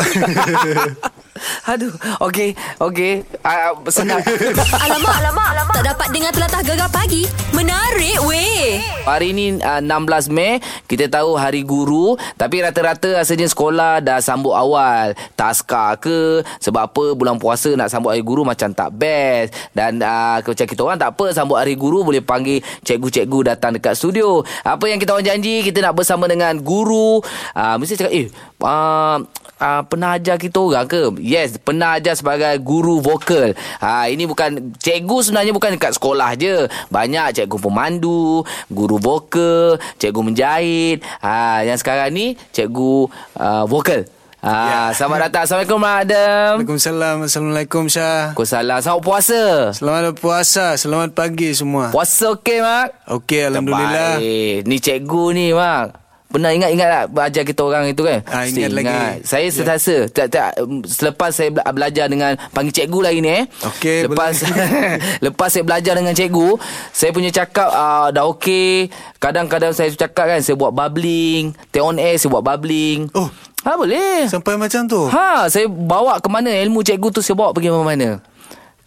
Aduh. 1.70 1.92
Okey. 2.20 2.52
Okey. 2.82 3.24
Uh, 3.40 3.72
senang. 3.88 4.20
Alamak, 4.20 5.14
alamak, 5.24 5.46
alamak. 5.56 5.79
Dapat 5.90 6.14
dengar 6.14 6.30
telatah 6.30 6.62
gegar 6.62 6.86
pagi. 6.94 7.26
Menarik 7.50 8.22
weh. 8.22 8.78
Hari 9.02 9.34
ni 9.34 9.58
uh, 9.58 9.82
16 9.82 10.30
Mei 10.30 10.62
Kita 10.86 11.10
tahu 11.10 11.34
hari 11.34 11.66
guru 11.66 12.14
Tapi 12.38 12.62
rata-rata 12.62 13.18
rasanya 13.18 13.50
sekolah 13.50 13.98
dah 13.98 14.22
sambut 14.22 14.54
awal. 14.54 15.18
Taska 15.34 15.98
ke? 15.98 16.46
Sebab 16.62 16.94
apa 16.94 17.04
bulan 17.18 17.42
puasa 17.42 17.74
nak 17.74 17.90
sambut 17.90 18.14
hari 18.14 18.22
guru 18.22 18.46
macam 18.46 18.70
tak 18.70 18.94
best. 18.94 19.50
Dan 19.74 19.98
uh, 19.98 20.38
macam 20.38 20.66
kita 20.70 20.78
orang 20.78 21.02
tak 21.02 21.10
apa 21.10 21.34
Sambut 21.34 21.58
hari 21.58 21.74
guru 21.74 22.06
boleh 22.06 22.22
panggil 22.22 22.62
cikgu-cikgu 22.86 23.58
datang 23.58 23.74
dekat 23.74 23.98
studio. 23.98 24.46
Apa 24.62 24.86
yang 24.86 25.02
kita 25.02 25.10
orang 25.10 25.26
janji 25.26 25.66
Kita 25.66 25.82
nak 25.82 25.98
bersama 25.98 26.30
dengan 26.30 26.54
guru. 26.62 27.18
Uh, 27.50 27.74
Mesti 27.82 27.98
cakap 27.98 28.14
eh 28.14 28.30
uh, 28.62 29.18
uh, 29.60 29.82
pernah 29.86 30.16
ajar 30.16 30.40
kita 30.40 30.58
orang 30.58 30.88
ke? 30.88 31.12
Yes, 31.20 31.60
pernah 31.60 32.00
ajar 32.00 32.16
sebagai 32.16 32.56
guru 32.64 32.98
vokal. 33.04 33.52
Ha, 33.78 34.08
ini 34.08 34.24
bukan 34.24 34.72
cikgu 34.80 35.16
sebenarnya 35.20 35.52
bukan 35.52 35.76
dekat 35.76 35.94
sekolah 35.94 36.34
je. 36.34 36.66
Banyak 36.88 37.36
cikgu 37.36 37.58
pemandu, 37.60 38.42
guru 38.72 38.96
vokal, 38.96 39.76
cikgu 40.00 40.20
menjahit. 40.24 41.04
Ha, 41.20 41.62
yang 41.68 41.76
sekarang 41.76 42.10
ni 42.16 42.34
cikgu 42.50 43.06
uh, 43.36 43.64
vokal. 43.68 44.08
Ha, 44.40 44.96
selamat 44.96 45.18
datang. 45.28 45.42
Assalamualaikum 45.44 45.84
Adam. 45.84 46.52
Waalaikumsalam. 46.64 47.16
Assalamualaikum 47.28 47.82
Syah. 47.92 48.32
Waalaikumsalam. 48.32 48.78
Selamat 48.80 49.04
puasa. 49.04 49.42
Selamat 49.76 50.16
puasa. 50.16 50.64
Selamat 50.80 51.10
pagi 51.12 51.52
semua. 51.52 51.92
Puasa 51.92 52.32
okey 52.40 52.64
Mak? 52.64 52.88
Okey, 53.20 53.52
alhamdulillah. 53.52 54.16
Terbaik. 54.16 54.58
Ni 54.64 54.76
cikgu 54.80 55.24
ni 55.36 55.46
Mak. 55.52 55.99
Pernah 56.30 56.54
ingat-ingat 56.54 56.88
tak 57.10 57.24
ajar 57.26 57.42
kita 57.42 57.60
orang 57.60 57.84
itu 57.86 58.02
kan? 58.02 58.22
Ah, 58.24 58.46
Mesti 58.46 58.58
ingat 58.60 58.72
lagi. 58.72 58.94
Saya 59.24 59.44
Ya. 59.44 59.50
sentiasa 59.50 59.94
tak, 60.08 60.26
tak, 60.30 60.48
um, 60.58 60.78
selepas 60.80 61.30
saya 61.30 61.50
bela- 61.50 61.66
belajar 61.68 62.06
dengan 62.06 62.38
panggil 62.50 62.70
cikgu 62.72 63.00
lagi 63.00 63.18
ni 63.18 63.30
eh. 63.32 63.44
Okey, 63.60 64.06
lepas 64.06 64.38
lepas 65.26 65.48
saya 65.48 65.64
belajar 65.64 65.92
dengan 65.92 66.14
cikgu, 66.14 66.54
saya 66.88 67.10
punya 67.10 67.28
cakap 67.28 67.66
uh, 67.66 68.08
dah 68.08 68.30
okey. 68.30 68.88
Kadang-kadang 69.18 69.74
saya 69.74 69.90
cakap 69.90 70.24
kan 70.28 70.38
saya 70.38 70.54
buat 70.54 70.70
bubbling, 70.70 71.50
teh 71.68 71.78
on 71.78 71.98
air 71.98 72.14
saya 72.14 72.30
buat 72.30 72.42
bubbling. 72.42 73.10
Oh. 73.12 73.26
Ha 73.60 73.76
boleh. 73.76 74.24
Sampai 74.24 74.56
macam 74.56 74.88
tu? 74.88 75.04
Ha, 75.06 75.44
saya 75.46 75.68
bawa 75.68 76.16
ke 76.16 76.28
mana 76.30 76.48
ilmu 76.48 76.80
cikgu 76.80 77.10
tu 77.10 77.20
saya 77.20 77.34
bawa 77.34 77.52
pergi 77.52 77.68
mana-mana. 77.68 78.24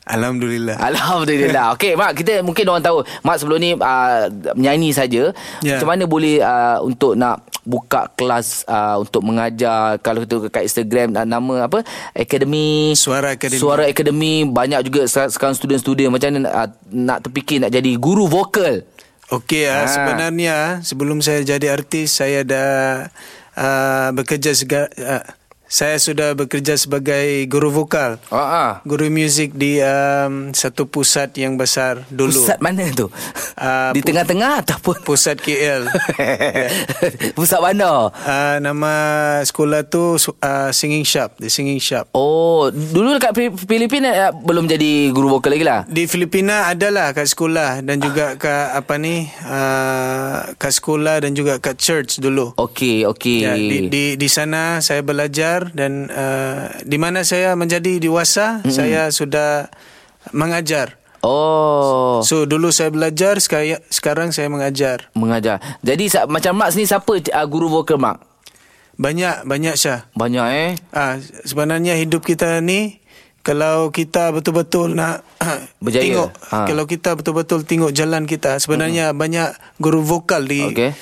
Alhamdulillah. 0.04 0.76
Alhamdulillah. 0.76 1.66
Okey, 1.76 1.96
Mak, 1.96 2.12
kita 2.20 2.44
mungkin 2.44 2.68
orang 2.68 2.84
tahu. 2.84 2.98
Mak 3.24 3.36
sebelum 3.40 3.58
ni 3.58 3.72
uh, 3.74 4.28
menyanyi 4.52 4.92
saja. 4.92 5.32
Ya. 5.60 5.80
Macam 5.80 5.88
mana 5.90 6.04
boleh 6.04 6.44
uh, 6.44 6.84
untuk 6.84 7.16
nak 7.16 7.40
buka 7.64 8.12
kelas 8.20 8.68
uh, 8.68 9.00
untuk 9.00 9.24
mengajar 9.24 9.96
kalau 10.04 10.28
kita 10.28 10.52
kat 10.52 10.68
Instagram 10.68 11.16
uh, 11.16 11.24
nama 11.24 11.72
apa? 11.72 11.88
Akademi 12.12 12.92
Suara 12.94 13.40
Akademi. 13.40 13.60
Suara 13.60 13.84
Akademi 13.88 14.44
banyak 14.44 14.84
juga 14.84 15.08
se- 15.08 15.32
sekarang 15.32 15.56
student-student 15.56 16.12
macam 16.12 16.36
mana 16.36 16.52
uh, 16.52 16.70
nak 16.92 17.24
terfikir 17.24 17.64
nak 17.64 17.72
jadi 17.72 17.96
guru 17.96 18.28
vokal. 18.28 18.84
Okey, 19.32 19.66
Ha. 19.66 19.88
ha. 19.88 19.88
sebenarnya 19.88 20.56
sebelum 20.84 21.24
saya 21.24 21.42
jadi 21.42 21.72
artis, 21.72 22.20
saya 22.20 22.44
dah 22.44 23.08
uh, 23.56 24.08
bekerja 24.12 24.52
sega, 24.52 24.92
uh, 24.94 25.24
saya 25.66 25.98
sudah 25.98 26.38
bekerja 26.38 26.78
sebagai 26.78 27.50
guru 27.50 27.74
vokal. 27.74 28.22
Ah, 28.30 28.38
ah. 28.38 28.72
Guru 28.86 29.10
muzik 29.10 29.58
di 29.58 29.82
um, 29.82 30.54
satu 30.54 30.86
pusat 30.86 31.34
yang 31.34 31.58
besar 31.58 32.06
dulu. 32.14 32.30
Pusat 32.30 32.60
mana 32.62 32.84
tu? 32.94 33.10
Ah, 33.58 33.90
Di 33.96 34.00
pu- 34.00 34.14
tengah-tengah 34.14 34.62
ataupun 34.62 35.02
Pusat 35.02 35.42
KL. 35.42 35.82
Pusat 37.38 37.60
mana? 37.60 38.14
Uh, 38.14 38.58
nama 38.62 38.94
sekolah 39.42 39.82
tu 39.84 40.14
uh, 40.18 40.70
Singing 40.70 41.02
Shop, 41.04 41.34
The 41.42 41.50
Singing 41.50 41.82
Shop. 41.82 42.06
Oh, 42.14 42.70
dulu 42.70 43.18
dekat 43.18 43.34
Pi- 43.34 43.58
Filipina 43.66 44.14
eh, 44.14 44.30
belum 44.30 44.70
jadi 44.70 45.10
guru 45.10 45.40
vokal 45.40 45.58
lagi 45.58 45.66
lah. 45.66 45.80
Di 45.90 46.06
Filipina 46.06 46.70
adalah 46.70 47.18
kat 47.18 47.26
sekolah 47.26 47.82
dan 47.82 47.98
juga 47.98 48.38
kat 48.38 48.78
apa 48.78 48.94
ni 49.02 49.26
uh, 49.42 50.54
kat 50.54 50.70
sekolah 50.70 51.24
dan 51.26 51.34
juga 51.34 51.58
kat 51.58 51.82
church 51.82 52.22
dulu. 52.22 52.54
Okey, 52.62 53.10
okey. 53.10 53.40
Ya, 53.42 53.58
di, 53.58 53.90
di 53.90 54.04
di 54.20 54.28
sana 54.30 54.78
saya 54.84 55.02
belajar 55.02 55.63
dan 55.72 56.12
uh, 56.12 56.68
di 56.84 57.00
mana 57.00 57.24
saya 57.24 57.56
menjadi 57.56 58.04
dewasa 58.04 58.60
mm-hmm. 58.60 58.74
saya 58.76 59.02
sudah 59.14 59.72
mengajar. 60.36 61.00
Oh, 61.24 62.20
So 62.20 62.44
dulu 62.44 62.76
saya 62.76 62.92
belajar 62.92 63.40
sekarang 63.40 63.80
sekarang 63.88 64.30
saya 64.36 64.52
mengajar. 64.52 65.08
mengajar. 65.16 65.64
Jadi 65.80 66.12
macam 66.28 66.60
Mak 66.60 66.76
ni 66.76 66.84
siapa 66.84 67.14
uh, 67.16 67.48
guru 67.48 67.72
vokal 67.72 67.96
Mak? 67.96 68.20
Banyak 69.00 69.48
banyak 69.48 69.80
Syah. 69.80 70.12
Banyak 70.20 70.48
eh. 70.52 70.72
Ah 70.92 71.16
sebenarnya 71.48 71.96
hidup 71.96 72.28
kita 72.28 72.60
ni 72.60 73.00
kalau 73.44 73.92
kita 73.92 74.32
betul-betul 74.32 74.96
nak 74.96 75.24
Berjaya. 75.84 76.00
tengok 76.00 76.30
Ha. 76.48 76.64
kalau 76.64 76.88
kita 76.88 77.12
betul-betul 77.20 77.68
tengok 77.68 77.92
jalan 77.92 78.24
kita 78.24 78.56
sebenarnya 78.56 79.12
banyak 79.12 79.52
guru 79.84 80.00
vokal 80.00 80.48
di 80.48 80.64
Okey. 80.64 80.96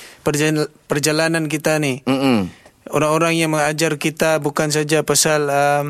perjalanan, 0.90 1.46
kita 1.46 1.78
ni. 1.78 2.02
Mm-mm. 2.02 2.50
Orang-orang 2.92 3.34
yang 3.34 3.50
mengajar 3.50 3.96
kita 3.96 4.38
bukan 4.38 4.68
saja 4.68 5.02
pasal 5.02 5.48
um, 5.48 5.86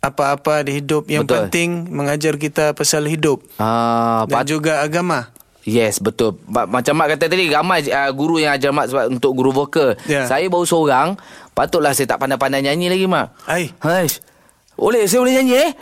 apa-apa 0.00 0.60
di 0.62 0.80
hidup 0.80 1.06
yang 1.06 1.24
Betul. 1.24 1.48
penting 1.48 1.68
mengajar 1.88 2.36
kita 2.36 2.72
pasal 2.72 3.04
hidup 3.04 3.40
Ah, 3.56 4.24
dan 4.24 4.40
pat- 4.40 4.48
juga 4.48 4.80
agama. 4.80 5.32
Yes, 5.64 5.96
betul. 5.96 6.36
Ma- 6.44 6.68
Macam 6.68 6.92
Mak 6.92 7.16
kata 7.16 7.24
tadi, 7.24 7.48
ramai 7.48 7.80
uh, 7.86 8.12
guru 8.12 8.36
yang 8.36 8.52
ajar 8.52 8.68
Mak 8.68 8.84
sebab 8.84 9.04
untuk 9.10 9.32
guru 9.32 9.48
vokal. 9.48 9.96
Ya. 10.04 10.28
Saya 10.28 10.44
baru 10.44 10.68
seorang, 10.68 11.16
patutlah 11.52 11.96
saya 11.96 12.04
tak 12.04 12.20
pandai-pandai 12.20 12.60
nyanyi 12.60 12.92
lagi, 12.92 13.08
Mak. 13.08 13.48
Ai, 13.48 13.72
Haish. 13.80 14.20
Boleh, 14.76 15.08
saya 15.08 15.24
boleh 15.24 15.34
nyanyi 15.34 15.56
eh? 15.58 15.72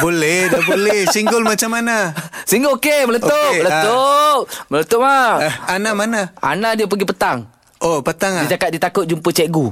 boleh 0.00 0.50
dah 0.50 0.62
boleh. 0.64 1.00
Single 1.14 1.44
macam 1.44 1.70
mana? 1.70 2.10
Single 2.42 2.80
okey, 2.80 3.04
meletup, 3.04 3.28
Okey, 3.30 3.60
meletup. 3.60 4.40
Meletup, 4.72 5.00
Mak. 5.04 5.36
Uh, 5.38 5.54
Ana 5.68 5.90
mana? 5.92 6.20
Ana 6.40 6.72
dia 6.72 6.88
pergi 6.88 7.04
petang. 7.04 7.44
Oh, 7.78 8.02
petang 8.02 8.34
ah. 8.34 8.42
Dia 8.46 8.58
cakap 8.58 8.68
dia 8.74 8.80
takut 8.82 9.04
jumpa 9.06 9.30
cikgu. 9.30 9.66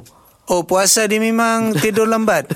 Oh, 0.47 0.63
puasa 0.63 1.11
dia 1.11 1.19
memang 1.19 1.75
tidur 1.83 2.07
lambat. 2.07 2.47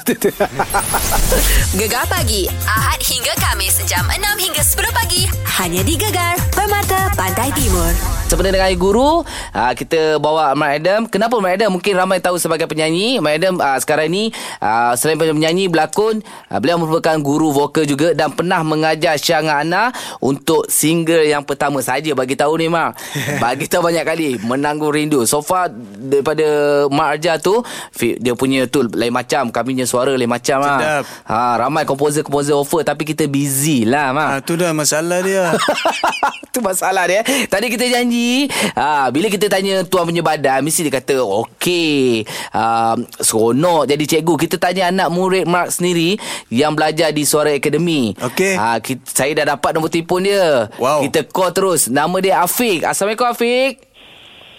Gegar 1.79 2.07
pagi 2.07 2.47
Ahad 2.63 3.03
hingga 3.03 3.35
Kamis 3.35 3.83
jam 3.83 4.07
6 4.07 4.15
hingga 4.39 4.63
10 4.63 4.95
pagi. 4.95 5.27
Hanya 5.59 5.83
di 5.83 5.99
Gegar 5.99 6.39
Permata 6.55 7.11
Pantai 7.19 7.51
Timur. 7.51 7.91
Sebenarnya 8.31 8.63
dengan 8.63 8.79
guru 8.79 9.27
uh, 9.27 9.73
Kita 9.75 10.23
bawa 10.23 10.55
Mak 10.55 10.71
Adam. 10.79 11.01
Kenapa 11.11 11.43
Mak 11.43 11.59
Adam? 11.59 11.71
Mungkin 11.75 11.99
ramai 11.99 12.23
tahu 12.23 12.39
sebagai 12.39 12.71
penyanyi. 12.71 13.19
Mak 13.19 13.35
Adam 13.43 13.55
uh, 13.59 13.79
sekarang 13.83 14.07
ni 14.07 14.31
uh, 14.63 14.95
Selain 14.95 15.19
penyanyi 15.19 15.67
Berlakon 15.67 16.23
Beliau 16.47 16.79
merupakan 16.79 17.19
guru 17.19 17.51
vokal 17.51 17.91
juga 17.91 18.15
Dan 18.15 18.31
pernah 18.39 18.63
mengajar 18.63 19.19
Syah 19.19 19.43
dengan 19.43 19.59
Ana 19.67 19.85
Untuk 20.23 20.71
single 20.71 21.27
yang 21.27 21.43
pertama 21.43 21.83
saja 21.83 22.15
Bagi 22.15 22.39
tahu 22.39 22.55
ni 22.55 22.71
Mak 22.71 22.95
Bagi 23.43 23.67
tahu 23.67 23.83
banyak 23.91 24.07
kali 24.07 24.39
Menanggung 24.47 24.95
rindu. 24.95 25.27
So 25.27 25.43
far 25.43 25.75
Daripada 25.99 26.87
Mak 26.87 27.09
Arja 27.19 27.35
tu 27.43 27.59
Dia 27.97 28.33
punya 28.35 28.67
tu 28.67 28.87
Lain 28.95 29.13
macam 29.13 29.51
Kami 29.51 29.77
punya 29.77 29.87
suara 29.87 30.15
lain 30.15 30.31
macam 30.31 30.63
Sedap. 30.63 31.03
ha, 31.27 31.57
Ramai 31.61 31.85
komposer-komposer 31.85 32.57
offer 32.57 32.83
Tapi 32.87 33.03
kita 33.05 33.27
busy 33.27 33.85
lah 33.87 34.11
Mak 34.15 34.29
ah, 34.31 34.41
tu 34.43 34.59
dah 34.59 34.71
masalah 34.75 35.21
dia. 35.23 35.55
tu 36.55 36.59
masalah 36.63 37.07
dia. 37.07 37.23
Tadi 37.23 37.67
kita 37.71 37.87
janji, 37.87 38.51
ha, 38.75 39.09
bila 39.15 39.31
kita 39.31 39.47
tanya 39.47 39.87
tuan 39.87 40.07
punya 40.07 40.21
badan, 40.21 40.67
mesti 40.67 40.87
dia 40.87 40.93
kata, 40.99 41.23
okey, 41.23 42.27
uh, 42.53 42.99
seronok 43.23 43.87
jadi 43.87 44.05
cikgu. 44.05 44.35
Kita 44.35 44.57
tanya 44.59 44.91
anak 44.91 45.09
murid 45.15 45.47
Mark 45.47 45.71
sendiri 45.71 46.19
yang 46.51 46.75
belajar 46.75 47.15
di 47.15 47.23
Suara 47.23 47.55
Akademi. 47.55 48.13
Okey. 48.19 48.55
Ha, 48.59 48.83
kita, 48.83 49.03
saya 49.07 49.33
dah 49.43 49.57
dapat 49.57 49.71
nombor 49.79 49.91
telefon 49.91 50.27
dia. 50.27 50.67
Wow. 50.77 51.07
Kita 51.07 51.27
call 51.31 51.55
terus. 51.55 51.87
Nama 51.87 52.17
dia 52.19 52.35
Afiq. 52.43 52.83
Assalamualaikum 52.83 53.31
Afiq. 53.31 53.90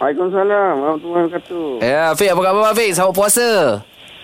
Waalaikumsalam 0.01 0.73
warahmatullahi 0.81 1.23
wabarakatuh. 1.29 1.67
Ya, 1.77 2.09
Afiq 2.09 2.33
apa 2.33 2.41
khabar 2.41 2.73
Afiq? 2.73 2.89
Selamat 2.97 3.13
puasa. 3.13 3.49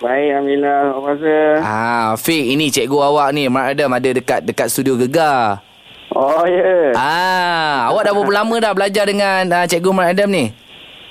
Baik, 0.01 0.29
Alhamdulillah. 0.33 0.77
Apa 0.89 0.99
puasa? 1.05 1.35
Ah, 1.61 2.05
Afiq, 2.17 2.43
ini 2.49 2.65
cikgu 2.73 2.97
awak 2.97 3.29
ni, 3.37 3.45
Mark 3.45 3.77
Adam 3.77 3.93
ada 3.93 4.09
dekat 4.09 4.41
dekat 4.41 4.73
studio 4.73 4.97
Gegar. 4.97 5.61
Oh, 6.17 6.41
ya. 6.49 6.65
Yeah. 6.65 6.97
Ah, 6.97 7.93
awak 7.93 8.09
dah 8.09 8.13
berapa 8.17 8.33
lama 8.41 8.55
dah 8.57 8.73
belajar 8.73 9.05
dengan 9.05 9.45
uh, 9.53 9.65
cikgu 9.69 9.89
Mark 9.93 10.17
Adam 10.17 10.33
ni? 10.33 10.49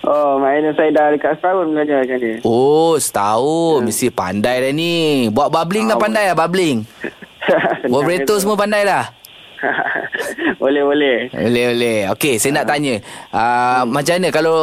Oh, 0.02 0.42
maknanya 0.42 0.74
saya 0.74 0.90
dah 0.90 1.06
dekat 1.14 1.38
setahun 1.38 1.66
belajar 1.70 1.96
macam 2.02 2.18
ni. 2.18 2.32
Oh, 2.42 2.98
setahun. 2.98 3.86
Mesti 3.86 4.10
pandai 4.10 4.66
dah 4.66 4.72
ni. 4.74 5.30
Buat 5.30 5.54
bubbling 5.54 5.86
dah 5.86 5.94
pandai 5.94 6.26
lah, 6.26 6.34
bubbling. 6.34 6.82
Vibrator 7.86 8.42
semua 8.42 8.58
pandai 8.58 8.82
dah. 8.82 9.14
boleh, 10.62 10.82
boleh. 10.84 11.18
Boleh, 11.32 11.64
boleh. 11.72 11.98
Okey, 12.12 12.38
saya 12.38 12.62
nak 12.62 12.66
tanya. 12.68 13.00
Uh, 13.32 13.82
macam 13.88 14.14
mana 14.20 14.28
kalau 14.32 14.56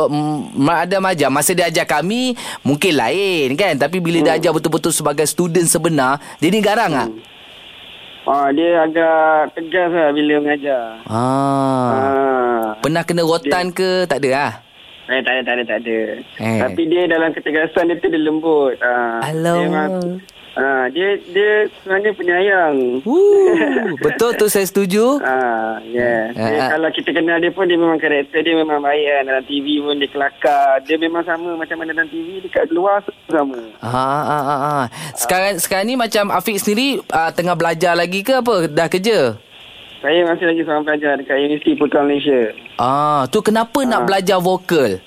Mak 0.54 0.78
Adam 0.90 1.04
ajar, 1.10 1.30
masa 1.34 1.52
dia 1.54 1.68
ajar 1.70 1.86
kami, 1.86 2.38
mungkin 2.62 2.94
lain 2.96 3.54
kan? 3.58 3.74
Tapi 3.78 3.98
bila 4.00 4.22
dia 4.22 4.38
ajar 4.38 4.52
betul-betul 4.54 4.94
sebagai 4.94 5.26
student 5.26 5.66
sebenar, 5.66 6.22
dia 6.38 6.50
ni 6.54 6.62
garang 6.62 6.94
tak? 6.94 7.10
Oh, 8.24 8.48
dia 8.56 8.88
agak 8.88 9.52
tegas 9.52 9.92
lah 9.92 10.16
bila 10.16 10.40
mengajar. 10.40 11.04
Ah. 11.12 11.92
Ah. 11.92 12.64
Pernah 12.80 13.04
kena 13.04 13.28
rotan 13.28 13.76
ke? 13.76 14.08
Tak 14.08 14.24
ada 14.24 14.30
lah. 14.32 14.52
Eh, 15.12 15.20
tak 15.20 15.34
ada, 15.36 15.42
tak 15.44 15.54
ada, 15.60 15.64
tak 15.68 15.80
ada. 15.84 15.98
Eh. 16.40 16.60
Tapi 16.64 16.82
dia 16.88 17.04
dalam 17.12 17.36
ketegasan 17.36 17.92
dia 17.92 18.00
tu 18.00 18.08
dia 18.08 18.24
lembut. 18.24 18.80
Ah. 18.80 19.20
Alamak. 19.28 19.60
Dia, 19.60 19.68
memang- 19.68 20.33
ah, 20.56 20.86
dia, 20.90 21.18
dia 21.30 21.68
sebenarnya 21.82 22.12
penyayang. 22.14 22.76
Woo, 23.06 23.54
betul 24.06 24.38
tu 24.38 24.46
saya 24.48 24.66
setuju. 24.66 25.22
Ah, 25.22 25.82
yeah. 25.86 26.34
Ah, 26.34 26.50
Dia, 26.50 26.60
ah. 26.62 26.70
kalau 26.78 26.90
kita 26.94 27.10
kenal 27.14 27.38
dia 27.42 27.52
pun 27.54 27.66
dia 27.66 27.78
memang 27.78 27.98
karakter 27.98 28.40
dia 28.42 28.56
memang 28.58 28.80
baik 28.82 29.06
kan. 29.06 29.24
Dalam 29.30 29.44
TV 29.46 29.82
pun 29.82 29.96
dia 29.98 30.10
kelakar. 30.10 30.82
Dia 30.86 30.98
memang 30.98 31.24
sama 31.26 31.58
macam 31.58 31.76
mana 31.82 31.92
dalam 31.94 32.10
TV 32.10 32.42
dekat 32.44 32.70
luar 32.70 33.02
sama. 33.30 33.60
Ha, 33.82 33.90
ha, 33.90 34.40
ha, 34.40 34.56
ha. 34.58 34.76
Sekarang 35.18 35.58
sekarang 35.58 35.86
ni 35.90 35.96
macam 35.98 36.30
Afiq 36.30 36.62
sendiri 36.62 37.02
uh, 37.10 37.30
tengah 37.34 37.58
belajar 37.58 37.98
lagi 37.98 38.22
ke 38.22 38.40
apa? 38.40 38.70
Dah 38.70 38.88
kerja? 38.90 39.38
Saya 40.04 40.20
masih 40.28 40.46
lagi 40.52 40.62
seorang 40.68 40.84
pelajar 40.84 41.16
dekat 41.16 41.38
Universiti 41.40 41.80
Putra 41.80 42.04
Malaysia. 42.04 42.52
Ah, 42.76 43.24
tu 43.32 43.40
kenapa 43.40 43.88
nak 43.88 44.04
belajar 44.04 44.36
vokal 44.44 45.00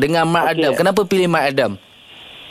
dengan 0.00 0.24
Mak 0.24 0.44
Okey. 0.48 0.52
Adam? 0.56 0.72
Kenapa 0.80 1.00
pilih 1.04 1.28
Mak 1.28 1.44
Adam? 1.52 1.72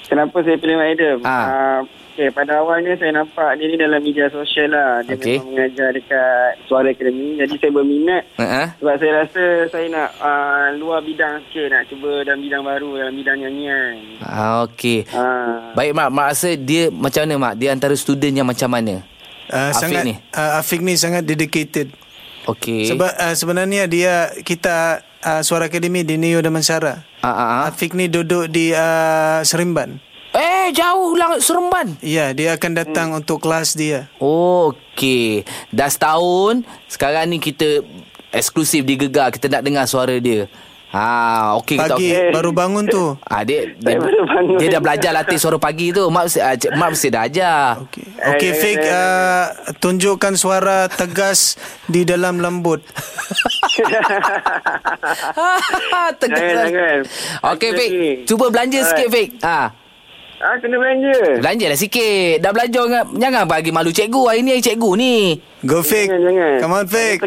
Kenapa 0.07 0.37
saya 0.43 0.57
pilih 0.59 0.75
Mak 0.77 0.89
Adam? 0.93 1.17
Ah. 1.23 1.31
Uh, 1.31 1.79
okay, 2.13 2.29
pada 2.29 2.61
awalnya 2.61 2.93
saya 2.99 3.11
nampak 3.15 3.57
dia 3.57 3.65
ni 3.71 3.77
dalam 3.79 4.01
media 4.03 4.27
sosial 4.29 4.69
lah. 4.69 5.01
Dia 5.07 5.15
Okey. 5.17 5.39
memang 5.39 5.49
mengajar 5.49 5.89
dekat 5.95 6.51
Suara 6.69 6.89
Akademi. 6.91 7.39
Jadi 7.39 7.55
saya 7.57 7.71
berminat. 7.71 8.23
Uh-huh. 8.37 8.67
Sebab 8.83 8.95
saya 8.99 9.11
rasa 9.23 9.43
saya 9.71 9.85
nak 9.89 10.09
uh, 10.19 10.67
luar 10.77 10.99
bidang 11.01 11.41
sikit. 11.49 11.67
Nak 11.71 11.83
cuba 11.89 12.11
dalam 12.27 12.39
bidang 12.43 12.63
baru. 12.63 12.89
Dalam 12.99 13.13
bidang 13.15 13.37
nyanyian. 13.41 13.95
Ah, 14.21 14.67
okey. 14.69 15.07
Uh, 15.09 15.73
Baik 15.73 15.91
Mak, 15.95 16.09
Mak 16.11 16.27
rasa 16.35 16.49
dia 16.59 16.83
macam 16.91 17.21
mana 17.25 17.35
Mak? 17.49 17.53
Dia 17.57 17.69
antara 17.73 17.95
student 17.97 18.33
yang 18.35 18.47
macam 18.47 18.69
mana? 18.69 19.01
Uh, 19.49 19.71
Afiq 19.71 19.81
sangat 19.81 20.01
ni? 20.05 20.13
Uh, 20.31 20.51
Afiq 20.59 20.79
ni 20.83 20.93
sangat 20.99 21.23
dedicated. 21.25 21.87
Okey. 22.43 22.91
Sebab 22.91 23.07
uh, 23.07 23.35
sebenarnya 23.39 23.87
dia 23.87 24.29
kita 24.43 24.99
uh, 25.23 25.41
Suara 25.41 25.65
Akademi 25.65 26.03
di 26.03 26.15
Neo 26.15 26.39
Damansara. 26.39 27.03
ah, 27.19 27.25
ah, 27.25 27.33
ah. 27.33 27.59
Afiq 27.65 27.91
ni 27.93 28.07
duduk 28.07 28.47
di 28.47 28.71
uh, 28.71 29.39
Seremban. 29.41 29.97
Eh, 30.33 30.73
jauh 30.73 31.13
lah 31.13 31.37
Seremban. 31.37 31.93
Ya, 31.99 32.33
dia 32.33 32.53
akan 32.53 32.71
datang 32.73 33.07
Hmm. 33.09 33.19
untuk 33.19 33.37
kelas 33.39 33.73
dia. 33.73 34.09
Oh, 34.17 34.73
okey. 34.73 35.45
Dah 35.69 35.85
setahun, 35.85 36.65
sekarang 36.87 37.29
ni 37.29 37.37
kita 37.37 37.85
eksklusif 38.29 38.81
di 38.81 38.97
Gegar. 38.97 39.29
Kita 39.29 39.45
nak 39.47 39.61
dengar 39.61 39.85
suara 39.85 40.17
dia. 40.17 40.49
Ha, 40.93 41.09
okey 41.57 41.73
kita 41.75 41.97
okey. 41.97 42.29
baru 42.29 42.53
bangun 42.53 42.85
tu. 42.85 43.17
Ah, 43.19 43.41
dia, 43.41 43.65
dia, 43.73 43.97
bangun. 43.97 44.61
dia 44.61 44.67
dah 44.69 44.77
belajar 44.79 45.09
latih 45.11 45.35
suara 45.35 45.57
pagi 45.57 45.89
tu. 45.89 46.05
Mak, 46.05 46.23
mesti- 46.23 46.37
ah, 46.39 46.53
mak 46.71 46.93
mesti 46.93 47.07
dah 47.09 47.21
ajar. 47.23 47.81
Okey. 47.81 48.05
Okey, 48.13 48.45
Eh, 48.47 48.53
Fik, 48.55 48.77
eh, 48.77 48.93
uh, 48.93 49.43
tunjukkan 49.75 50.33
suara 50.33 50.85
tegas 50.87 51.57
di 51.87 52.01
dalam 52.03 52.37
lembut. 52.37 52.85
Tegas. 56.15 56.37
Jangan, 56.37 56.67
jangan. 56.67 56.99
Okey, 57.49 57.69
Fik. 57.71 57.89
lagi. 57.89 58.09
Cuba 58.23 58.45
belanja 58.49 58.77
Alright. 58.77 58.91
sikit, 58.93 59.07
Fik. 59.09 59.29
Ha. 59.41 59.59
ah, 60.39 60.55
kena 60.59 60.75
belanja. 60.77 61.13
Belanja 61.39 61.65
lah 61.67 61.79
sikit. 61.79 62.35
Dah 62.37 62.51
belanja 62.51 62.75
jangan, 62.75 63.03
jangan 63.13 63.43
bagi 63.45 63.71
malu 63.71 63.89
cikgu. 63.89 64.21
Hari 64.23 64.39
ni 64.41 64.51
hari 64.51 64.63
cikgu 64.63 64.89
ni. 64.93 65.15
Go 65.63 65.81
Fik. 65.81 66.05
Jangan, 66.05 66.21
jangan. 66.23 66.53
Come 66.61 66.73
on 66.75 66.85
Fik. 66.85 67.19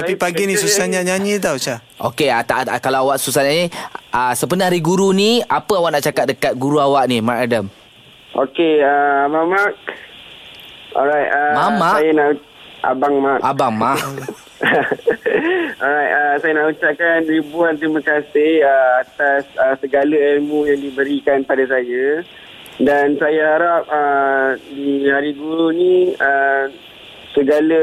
Tapi 0.00 0.14
saya 0.16 0.22
pagi 0.24 0.42
ni 0.48 0.54
kerja 0.56 0.64
susahnya 0.64 1.00
ni. 1.04 1.06
nyanyi 1.12 1.32
tau, 1.36 1.56
Syah. 1.60 1.78
Okey, 2.00 2.32
ah, 2.32 2.40
tak, 2.40 2.66
tak, 2.66 2.80
kalau 2.80 3.08
awak 3.08 3.20
susah 3.20 3.44
ni, 3.44 3.68
ah, 4.10 4.32
sebenarnya 4.32 4.72
hari 4.72 4.80
guru 4.80 5.12
ni, 5.12 5.44
apa 5.44 5.72
awak 5.76 5.92
nak 5.94 6.04
cakap 6.04 6.24
dekat 6.32 6.52
guru 6.56 6.80
awak 6.80 7.04
ni, 7.06 7.20
Mak 7.20 7.38
Adam? 7.44 7.66
Okey, 8.34 8.80
uh, 8.80 9.26
Abang 9.28 9.50
Mak. 9.50 9.72
Alright. 10.94 11.28
Uh, 11.30 11.52
Mamak? 11.54 11.96
Saya 11.98 12.10
nak... 12.14 12.30
Abang 12.80 13.14
Mak. 13.20 13.38
Abang 13.44 13.74
Mak. 13.76 13.98
Alright, 15.84 16.12
uh, 16.16 16.34
saya 16.40 16.52
nak 16.56 16.66
ucapkan 16.72 17.28
ribuan 17.28 17.76
terima 17.76 18.00
kasih 18.00 18.64
uh, 18.64 19.04
atas 19.04 19.44
uh, 19.60 19.74
segala 19.78 20.16
ilmu 20.38 20.64
yang 20.64 20.80
diberikan 20.80 21.44
pada 21.44 21.64
saya. 21.68 22.24
Dan 22.80 23.20
saya 23.20 23.60
harap 23.60 23.82
uh, 23.92 24.48
di 24.72 25.04
Hari 25.04 25.36
Guru 25.36 25.68
ni 25.76 26.16
uh, 26.16 26.64
segala 27.30 27.80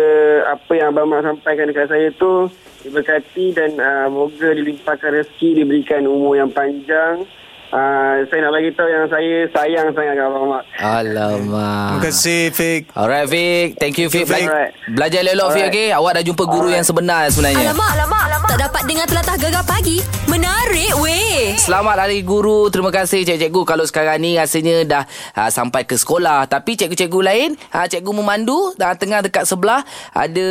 apa 0.52 0.72
yang 0.76 0.92
Abang 0.92 1.08
Mak 1.12 1.24
sampaikan 1.24 1.72
dekat 1.72 1.88
saya 1.88 2.10
tu 2.16 2.52
diberkati 2.84 3.56
dan 3.56 3.80
uh, 3.80 4.08
moga 4.12 4.54
dilimpahkan 4.54 5.24
rezeki, 5.24 5.64
diberikan 5.64 6.08
umur 6.08 6.40
yang 6.40 6.52
panjang. 6.52 7.24
Uh, 7.68 8.24
saya 8.26 8.48
nak 8.48 8.54
bagi 8.54 8.72
tahu 8.72 8.88
yang 8.88 9.06
saya 9.06 9.36
sayang 9.52 9.88
sangat 9.92 10.16
dengan 10.16 10.32
Abang 10.32 10.48
Mak. 10.48 10.64
Alamak. 10.78 11.90
Terima 11.92 12.00
kasih 12.02 12.42
Fik. 12.50 12.82
Alright 12.92 13.28
Fik 13.28 13.68
Thank 13.76 14.00
you 14.00 14.08
Fik 14.08 14.24
Bela- 14.24 14.48
Alright. 14.48 14.72
Belajar 14.88 15.20
elok-elok 15.20 15.50
Fik 15.50 15.60
Alright. 15.62 15.76
okay? 15.76 15.88
Awak 15.92 16.12
dah 16.16 16.24
jumpa 16.24 16.44
guru 16.48 16.68
yang 16.70 16.82
sebenar 16.82 17.28
sebenarnya 17.28 17.68
Alamak, 17.68 17.90
alamak, 17.92 18.22
alamak. 18.24 18.48
Tak 18.48 18.60
dapat 18.64 18.82
dengar 18.88 19.06
telatah 19.06 19.36
gegar 19.36 19.64
pagi. 19.64 19.98
Menarik 20.28 20.92
weh. 20.98 21.56
Selamat 21.58 22.04
Hari 22.04 22.22
Guru 22.22 22.68
Terima 22.68 22.88
kasih 22.90 23.24
cikgu-cikgu 23.24 23.62
Kalau 23.64 23.84
sekarang 23.84 24.20
ni 24.20 24.36
rasanya 24.36 24.84
dah 24.84 25.04
uh, 25.34 25.48
sampai 25.48 25.84
ke 25.84 25.96
sekolah 25.96 26.44
Tapi 26.46 26.76
cikgu-cikgu 26.76 27.20
lain 27.20 27.50
uh, 27.72 27.86
Cikgu 27.86 28.12
memandu 28.12 28.76
dah 28.76 28.94
Tengah 28.94 29.22
dekat 29.22 29.44
sebelah 29.44 29.82
Ada 30.12 30.48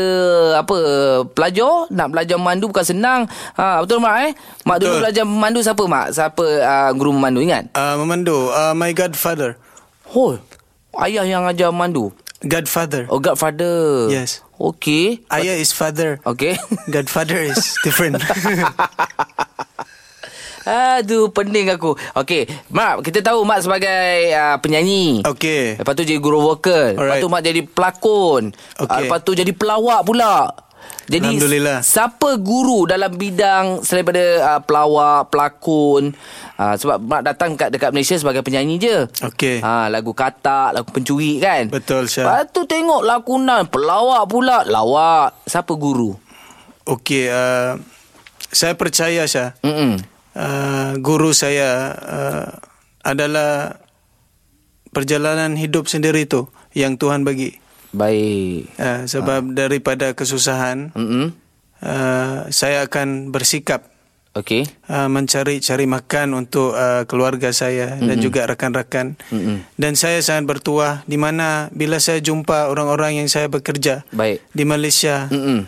apa 0.57 0.77
Pelajar 1.31 1.89
Nak 1.89 2.09
belajar 2.11 2.37
memandu 2.37 2.69
bukan 2.69 2.87
senang 2.87 3.21
uh, 3.55 3.85
Betul 3.85 4.01
Mak 4.01 4.15
eh 4.25 4.33
Mak 4.65 4.77
dulu 4.79 4.89
Betul. 4.89 5.01
belajar 5.05 5.25
memandu 5.25 5.59
siapa 5.61 5.83
Mak 5.85 6.07
Siapa 6.11 6.45
uh, 6.45 6.91
guru 6.97 7.06
memandu 7.13 7.43
ingat 7.43 7.71
Uh, 7.75 7.95
memandu, 8.01 8.51
uh, 8.51 8.73
my 8.73 8.91
godfather. 8.95 9.59
Oh 10.15 10.39
Ayah 10.97 11.29
yang 11.29 11.45
ajar 11.45 11.69
memandu 11.75 12.15
Godfather. 12.45 13.09
Oh 13.11 13.19
godfather 13.19 14.07
Yes. 14.13 14.45
Okay 14.57 15.21
Ayah 15.29 15.57
is 15.57 15.73
father. 15.73 16.21
Okay 16.25 16.57
Godfather 16.95 17.43
is 17.43 17.77
different. 17.85 18.21
Aduh, 20.67 21.31
pening 21.31 21.71
aku. 21.71 21.95
Okey, 22.19 22.51
Mak, 22.75 23.07
kita 23.07 23.23
tahu 23.23 23.47
Mak 23.47 23.63
sebagai 23.63 24.35
uh, 24.35 24.59
penyanyi. 24.59 25.23
Okey. 25.23 25.79
Lepas 25.79 25.95
tu 25.95 26.03
jadi 26.03 26.19
guru 26.19 26.43
vokal. 26.43 26.99
Lepas 26.99 27.23
tu 27.23 27.31
Mak 27.31 27.43
jadi 27.47 27.63
pelakon. 27.63 28.51
Okey. 28.83 28.91
Uh, 28.91 29.01
lepas 29.07 29.23
tu 29.23 29.39
jadi 29.39 29.55
pelawak 29.55 30.03
pula. 30.03 30.51
Jadi 31.07 31.39
Alhamdulillah. 31.39 31.87
siapa 31.87 32.35
guru 32.43 32.83
dalam 32.91 33.15
bidang 33.15 33.79
selain 33.87 34.03
daripada 34.03 34.25
uh, 34.43 34.61
pelawak, 34.67 35.31
pelakon? 35.31 36.11
Uh, 36.59 36.75
sebab 36.75 36.99
Mak 36.99 37.23
datang 37.23 37.55
kat 37.55 37.71
dekat 37.71 37.95
Malaysia 37.95 38.19
sebagai 38.19 38.43
penyanyi 38.43 38.75
je. 38.83 39.07
Okey. 39.23 39.63
Ha, 39.63 39.87
lagu 39.87 40.11
katak, 40.11 40.75
lagu 40.75 40.91
pencuri 40.91 41.39
kan? 41.39 41.71
Betul, 41.71 42.11
Syah. 42.11 42.27
Lepas 42.27 42.51
tu 42.51 42.67
tengok 42.67 43.07
lakonan 43.07 43.71
pelawak 43.71 44.27
pula. 44.27 44.67
Lawak. 44.67 45.47
Siapa 45.47 45.79
guru? 45.79 46.11
Okey, 46.91 47.31
uh, 47.31 47.79
saya 48.51 48.75
percaya 48.75 49.31
Syah. 49.31 49.55
Mm-mm. 49.63 50.03
Uh, 50.35 50.99
guru 50.99 51.31
saya 51.31 51.95
uh, 51.95 52.51
adalah 53.07 53.79
perjalanan 54.91 55.55
hidup 55.55 55.87
sendiri 55.87 56.27
tu 56.27 56.51
yang 56.75 56.99
Tuhan 56.99 57.23
bagi. 57.23 57.63
Baik. 57.93 58.73
Uh, 58.79 59.07
sebab 59.07 59.55
daripada 59.55 60.13
kesusahan, 60.13 60.91
Mm-mm. 60.95 61.35
uh, 61.83 62.39
saya 62.51 62.87
akan 62.87 63.31
bersikap 63.31 63.89
Okey. 64.37 64.69
uh, 64.93 65.09
mencari 65.09 65.65
cari 65.65 65.89
makan 65.89 66.37
untuk 66.37 66.77
uh, 66.77 67.09
keluarga 67.09 67.57
saya 67.57 67.97
mm-hmm. 67.97 68.09
dan 68.09 68.17
juga 68.21 68.41
rakan-rakan. 68.45 69.07
Mm-mm. 69.33 69.65
Dan 69.81 69.97
saya 69.97 70.21
sangat 70.21 70.45
bertuah 70.45 71.07
di 71.09 71.17
mana 71.17 71.73
bila 71.73 71.97
saya 71.97 72.21
jumpa 72.21 72.69
orang-orang 72.69 73.25
yang 73.25 73.29
saya 73.33 73.49
bekerja 73.49 74.05
Baik. 74.13 74.45
di 74.53 74.65
Malaysia, 74.69 75.33
Mm-mm. 75.33 75.65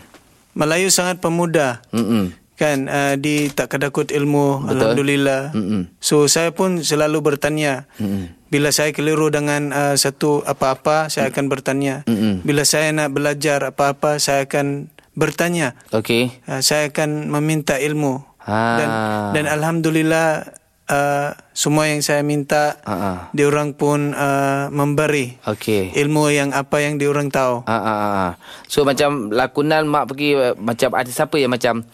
Melayu 0.53 0.93
sangat 0.93 1.17
pemuda. 1.17 1.81
Mm-mm. 1.89 2.35
Kan 2.59 2.91
uh, 2.91 3.15
di 3.15 3.47
tak 3.49 3.71
kedakut 3.79 4.11
ilmu 4.11 4.67
Betul. 4.67 4.69
alhamdulillah. 4.75 5.55
Mm-mm. 5.55 5.95
So 6.03 6.27
saya 6.27 6.51
pun 6.51 6.83
selalu 6.83 7.23
bertanya. 7.23 7.87
Mm-mm. 7.97 8.35
Bila 8.49 8.73
saya 8.73 8.89
keliru 8.89 9.29
dengan 9.29 9.69
uh, 9.69 9.95
satu 9.95 10.41
apa-apa, 10.41 11.09
saya 11.13 11.29
akan 11.29 11.45
bertanya. 11.53 12.01
Mm-mm. 12.09 12.41
Bila 12.41 12.65
saya 12.65 12.89
nak 12.89 13.13
belajar 13.13 13.61
apa-apa, 13.61 14.17
saya 14.17 14.49
akan 14.49 14.89
bertanya. 15.13 15.77
Okey. 15.93 16.33
Uh, 16.49 16.61
saya 16.65 16.89
akan 16.89 17.29
meminta 17.29 17.77
ilmu. 17.77 18.25
Ha. 18.49 18.57
Dan 18.81 18.89
dan 19.37 19.45
alhamdulillah 19.53 20.49
uh, 20.89 21.29
semua 21.53 21.85
yang 21.85 22.01
saya 22.01 22.25
minta 22.25 22.81
Ha, 22.81 23.29
diorang 23.35 23.77
pun 23.77 24.17
uh, 24.17 24.73
memberi 24.73 25.37
Okey. 25.45 25.93
ilmu 25.93 26.33
yang 26.33 26.49
apa 26.49 26.81
yang 26.81 26.97
diorang 26.97 27.29
tahu. 27.29 27.61
Ha. 27.69 28.33
So 28.65 28.81
macam 28.81 29.29
lakonan 29.29 29.85
mak 29.85 30.09
pergi 30.09 30.57
macam 30.57 30.89
ada 30.97 31.11
siapa 31.13 31.37
yang 31.37 31.53
macam 31.53 31.85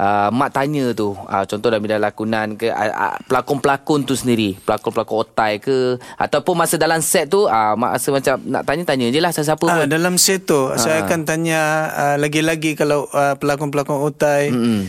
uh, 0.00 0.28
mak 0.32 0.56
tanya 0.56 0.96
tu. 0.96 1.12
Uh, 1.12 1.44
contoh 1.44 1.68
dalam 1.68 1.84
bidang 1.84 2.00
lakonan 2.00 2.56
ke 2.56 2.72
uh, 2.72 2.88
uh, 2.88 3.16
pelakon-pelakon 3.28 4.08
tu 4.08 4.16
sendiri, 4.16 4.56
pelakon-pelakon 4.64 5.16
otai 5.28 5.60
ke 5.60 6.00
ataupun 6.16 6.56
masa 6.56 6.80
dalam 6.80 7.04
set 7.04 7.28
tu 7.28 7.44
uh, 7.44 7.76
mak 7.76 8.00
rasa 8.00 8.08
macam 8.08 8.34
nak 8.48 8.62
tanya-tanya 8.64 9.12
je 9.12 9.20
lah 9.20 9.30
siapa 9.30 9.60
Ah, 9.68 9.84
pun. 9.84 9.92
dalam 9.92 10.14
set 10.16 10.48
tu 10.48 10.72
saya 10.80 11.04
akan 11.04 11.28
tanya 11.28 11.60
uh, 11.92 12.16
lagi-lagi 12.16 12.72
kalau 12.72 13.04
uh, 13.12 13.36
pelakon-pelakon 13.36 14.00
otai 14.00 14.48
Mm-mm. 14.48 14.88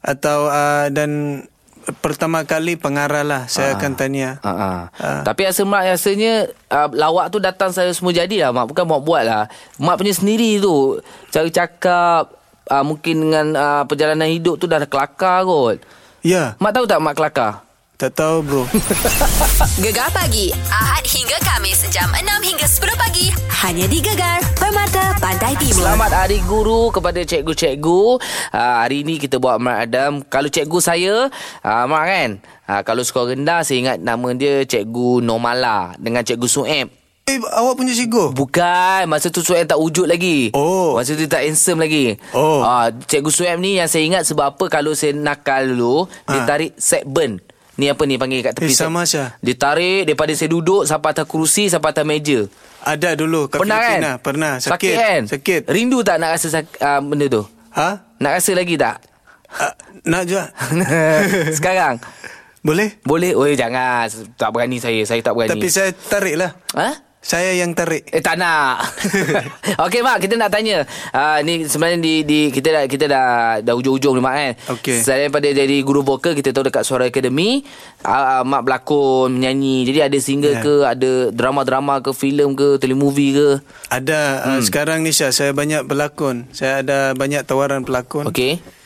atau 0.00 0.46
uh, 0.46 0.86
dan 0.94 1.42
pertama 1.98 2.46
kali 2.46 2.78
pengarah 2.78 3.26
lah 3.26 3.42
saya 3.50 3.74
akan 3.74 3.98
tanya. 3.98 4.38
Ha. 4.46 4.50
Ah. 4.94 5.22
Tapi 5.26 5.50
rasa 5.50 5.66
mak 5.66 5.82
rasanya 5.82 6.46
uh, 6.70 6.86
lawak 6.94 7.34
tu 7.34 7.42
datang 7.42 7.74
saya 7.74 7.90
semua 7.90 8.14
jadi 8.14 8.46
lah 8.46 8.50
mak. 8.54 8.70
Bukan 8.70 8.86
mak 8.86 9.02
buat 9.02 9.26
lah. 9.26 9.50
Mak 9.82 9.98
punya 9.98 10.14
sendiri 10.14 10.62
tu. 10.62 11.02
Cara 11.34 11.48
cakap 11.50 12.41
uh, 12.70 12.84
mungkin 12.84 13.16
dengan 13.28 13.46
uh, 13.56 13.82
perjalanan 13.88 14.28
hidup 14.30 14.60
tu 14.60 14.68
dah 14.70 14.82
kelakar 14.86 15.42
kot. 15.46 15.82
Ya, 16.22 16.54
Mak 16.62 16.70
tahu 16.70 16.84
tak 16.86 17.02
mak 17.02 17.14
kelakar? 17.18 17.72
tak 18.02 18.18
tahu 18.18 18.42
bro. 18.42 18.62
Gegar 19.86 20.10
pagi. 20.10 20.50
Ahad 20.66 21.06
hingga 21.06 21.38
Kamis. 21.38 21.86
Jam 21.94 22.10
6 22.10 22.26
hingga 22.42 22.66
10 22.66 22.98
pagi. 22.98 23.30
Hanya 23.62 23.86
di 23.86 24.02
Gegar. 24.02 24.42
Permata 24.58 25.14
Pantai 25.22 25.54
Timur. 25.54 25.86
Selamat 25.86 26.10
Hari 26.10 26.42
Guru 26.42 26.90
kepada 26.90 27.22
cikgu-cikgu. 27.22 28.18
Uh, 28.50 28.74
hari 28.82 29.06
ini 29.06 29.22
kita 29.22 29.38
buat 29.38 29.62
Mak 29.62 29.78
Adam. 29.86 30.12
Kalau 30.26 30.50
cikgu 30.50 30.78
saya, 30.82 31.14
uh, 31.62 31.84
Mak 31.86 32.02
kan, 32.10 32.30
uh, 32.66 32.82
kalau 32.82 33.06
skor 33.06 33.30
rendah 33.30 33.62
saya 33.62 33.78
ingat 33.78 33.98
nama 34.02 34.34
dia 34.34 34.66
Cikgu 34.66 35.22
Normala 35.22 35.94
dengan 35.94 36.26
Cikgu 36.26 36.48
Sueb. 36.50 37.01
Eh, 37.24 37.38
awak 37.38 37.74
punya 37.74 37.92
sigo? 37.92 38.30
Bukan 38.30 39.04
Masa 39.04 39.28
tu 39.28 39.40
Sueb 39.40 39.62
tak 39.62 39.76
wujud 39.76 40.04
lagi 40.04 40.50
Oh. 40.50 40.94
Masa 40.94 41.12
tu 41.12 41.24
tak 41.24 41.42
handsome 41.42 41.78
lagi 41.78 42.18
Oh. 42.30 42.60
Ah, 42.60 42.88
Cikgu 42.90 43.28
Sueb 43.28 43.56
ni 43.56 43.76
yang 43.76 43.86
saya 43.86 44.02
ingat 44.02 44.24
Sebab 44.24 44.52
apa 44.52 44.64
Kalau 44.68 44.92
saya 44.92 45.12
nakal 45.12 45.68
dulu 45.68 46.04
Dia 46.24 46.38
Ah. 46.38 46.46
tarik 46.46 46.74
set 46.74 47.02
burn 47.02 47.38
Ni 47.72 47.86
apa 47.86 48.02
ni 48.02 48.14
panggil 48.14 48.42
kat 48.42 48.52
tepi 48.54 48.68
Eh, 48.68 48.76
sama, 48.76 49.02
Syah. 49.02 49.32
Dia 49.38 49.54
tarik 49.54 50.04
Daripada 50.04 50.32
saya 50.32 50.46
duduk 50.46 50.84
Sampai 50.84 51.10
atas 51.10 51.24
kerusi 51.24 51.66
Sampai 51.66 51.90
atas 51.90 52.02
meja 52.02 52.44
Ada 52.80 53.14
dulu 53.14 53.46
kat 53.46 53.58
Pernah 53.58 53.76
kan 53.76 53.88
Filipina. 53.88 54.12
Pernah. 54.18 54.52
Sakit. 54.56 54.72
Sakit 54.72 54.92
kan 54.94 55.20
Sakit. 55.26 55.60
Rindu 55.66 55.98
tak 56.00 56.16
nak 56.16 56.36
rasa 56.36 56.48
sak- 56.50 56.78
uh, 56.78 57.00
Benda 57.00 57.26
tu 57.26 57.42
Ha? 57.72 57.88
Nak 58.18 58.32
rasa 58.34 58.52
lagi 58.52 58.76
tak 58.76 58.98
Uh, 59.52 59.68
nak 60.06 60.24
juga? 60.24 60.48
Sekarang 61.60 62.00
Boleh? 62.60 62.96
Boleh 63.02 63.32
Oh 63.32 63.44
jangan 63.48 64.08
Tak 64.32 64.48
berani 64.48 64.76
saya 64.76 65.00
Saya 65.02 65.20
tak 65.20 65.32
berani 65.32 65.52
Tapi 65.52 65.68
saya 65.68 65.92
tarik 65.92 66.36
lah. 66.36 66.56
Ha? 66.72 67.11
Saya 67.22 67.54
yang 67.54 67.70
tarik. 67.70 68.10
Eh 68.10 68.18
tak 68.18 68.34
nak. 68.34 68.82
Okey 69.86 70.02
mak, 70.02 70.18
kita 70.18 70.34
nak 70.34 70.50
tanya. 70.50 70.82
Uh, 71.14 71.38
ni 71.46 71.70
sebenarnya 71.70 72.02
di 72.02 72.14
di 72.26 72.38
kita 72.50 72.74
dah 72.74 72.84
kita 72.90 73.04
dah 73.06 73.26
dah 73.62 73.74
ujung-ujung 73.78 74.18
ni 74.18 74.22
mak 74.22 74.34
kan. 74.34 74.52
Okey. 74.74 74.98
Selain 74.98 75.30
daripada 75.30 75.46
jadi 75.46 75.76
guru 75.86 76.02
vokal, 76.02 76.34
kita 76.34 76.50
tahu 76.50 76.66
dekat 76.66 76.82
Suara 76.82 77.06
Akademi, 77.06 77.62
uh, 78.02 78.42
mak 78.42 78.66
berlakon, 78.66 79.38
menyanyi. 79.38 79.86
Jadi 79.86 79.98
ada 80.02 80.18
single 80.18 80.58
Ya. 80.58 80.60
ke, 80.60 80.74
ada 80.84 81.12
drama-drama 81.30 82.02
ke, 82.02 82.10
filem 82.10 82.58
ke, 82.58 82.82
telemovie 82.82 83.32
ke? 83.38 83.48
Ada 83.88 84.20
hmm. 84.42 84.50
uh, 84.58 84.60
sekarang 84.60 85.06
ni 85.06 85.14
Syah, 85.14 85.30
saya 85.30 85.54
banyak 85.54 85.86
berlakon. 85.86 86.50
Saya 86.50 86.82
ada 86.82 87.14
banyak 87.14 87.46
tawaran 87.46 87.86
pelakon. 87.86 88.26
Okey. 88.28 88.81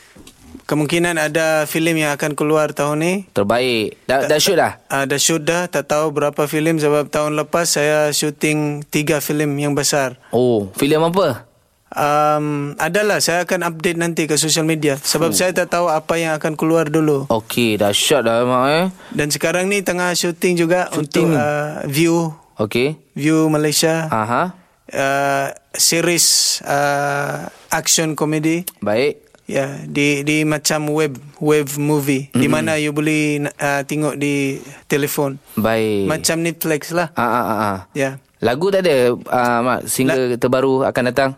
Kemungkinan 0.67 1.15
ada 1.15 1.63
filem 1.63 2.03
yang 2.03 2.11
akan 2.11 2.35
keluar 2.35 2.75
tahun 2.75 2.99
ni. 2.99 3.13
Terbaik. 3.31 4.03
Dah 4.03 4.27
dah 4.27 4.35
shoot 4.35 4.59
dah. 4.59 4.83
Ada 4.91 5.15
shoot 5.15 5.39
dah, 5.39 5.71
tak 5.71 5.87
tahu 5.87 6.11
berapa 6.11 6.43
filem 6.43 6.75
sebab 6.75 7.07
tahun 7.07 7.39
lepas 7.39 7.79
saya 7.79 8.11
syuting 8.11 8.83
tiga 8.91 9.23
filem 9.23 9.47
yang 9.55 9.71
besar. 9.71 10.19
Oh, 10.35 10.67
filem 10.75 10.99
apa? 11.07 11.47
Um, 11.87 12.75
adalah 12.83 13.23
saya 13.23 13.47
akan 13.47 13.63
update 13.63 13.95
nanti 13.95 14.27
ke 14.27 14.35
social 14.35 14.67
media 14.67 14.99
sebab 14.99 15.31
saya 15.31 15.55
tak 15.55 15.71
tahu 15.71 15.87
apa 15.87 16.19
yang 16.19 16.35
akan 16.35 16.59
keluar 16.59 16.91
dulu. 16.91 17.31
Okey, 17.31 17.79
dah 17.79 17.95
shot 17.95 18.27
dah 18.27 18.43
mak 18.43 18.63
eh. 18.67 18.85
Dan 19.15 19.31
sekarang 19.31 19.71
ni 19.71 19.79
tengah 19.79 20.11
syuting 20.11 20.59
juga 20.59 20.91
Syuting. 20.91 20.99
untuk 20.99 21.27
uh, 21.31 21.87
View 21.87 22.35
Okey. 22.59 22.99
View 23.15 23.47
Malaysia. 23.47 24.11
Aha. 24.11 24.51
Uh, 24.91 25.47
series 25.71 26.59
uh, 26.67 27.47
action 27.69 28.19
komedi. 28.19 28.67
Baik. 28.83 29.26
Ya, 29.47 29.79
di 29.87 30.27
di 30.27 30.43
macam 30.43 30.91
web 30.91 31.15
web 31.39 31.71
movie 31.79 32.27
mm-hmm. 32.27 32.41
di 32.43 32.47
mana 32.51 32.75
you 32.75 32.91
boleh 32.91 33.47
uh, 33.47 33.79
tengok 33.87 34.19
di 34.19 34.59
telefon. 34.91 35.39
Baik. 35.55 36.03
Macam 36.03 36.43
Netflix 36.43 36.91
lah. 36.91 37.15
Ah, 37.15 37.23
ah, 37.23 37.45
ah, 37.47 37.59
ah. 37.63 37.77
Ya. 37.95 38.19
Lagu 38.43 38.67
tak 38.69 38.83
ada 38.83 39.15
uh, 39.15 39.59
Mak 39.63 39.87
Single 39.87 40.37
terbaru 40.37 40.85
akan 40.85 41.03
datang 41.09 41.31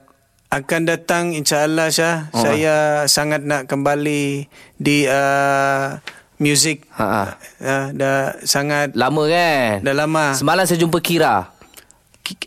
Akan 0.50 0.90
datang 0.90 1.38
insya-Allah 1.38 1.94
Syah. 1.94 2.34
Oh. 2.34 2.42
Saya 2.42 3.06
sangat 3.06 3.46
nak 3.46 3.70
kembali 3.70 4.50
di 4.82 5.06
uh, 5.06 6.02
music. 6.42 6.90
Ha, 6.98 7.06
ha. 7.06 7.26
Uh, 7.62 7.86
dah 7.94 8.42
sangat 8.42 8.98
Lama 8.98 9.30
kan 9.30 9.86
dah 9.86 9.94
lama. 9.94 10.34
Semalam 10.34 10.66
saya 10.66 10.82
jumpa 10.82 10.98
Kira 10.98 11.46
Ki- 11.46 11.59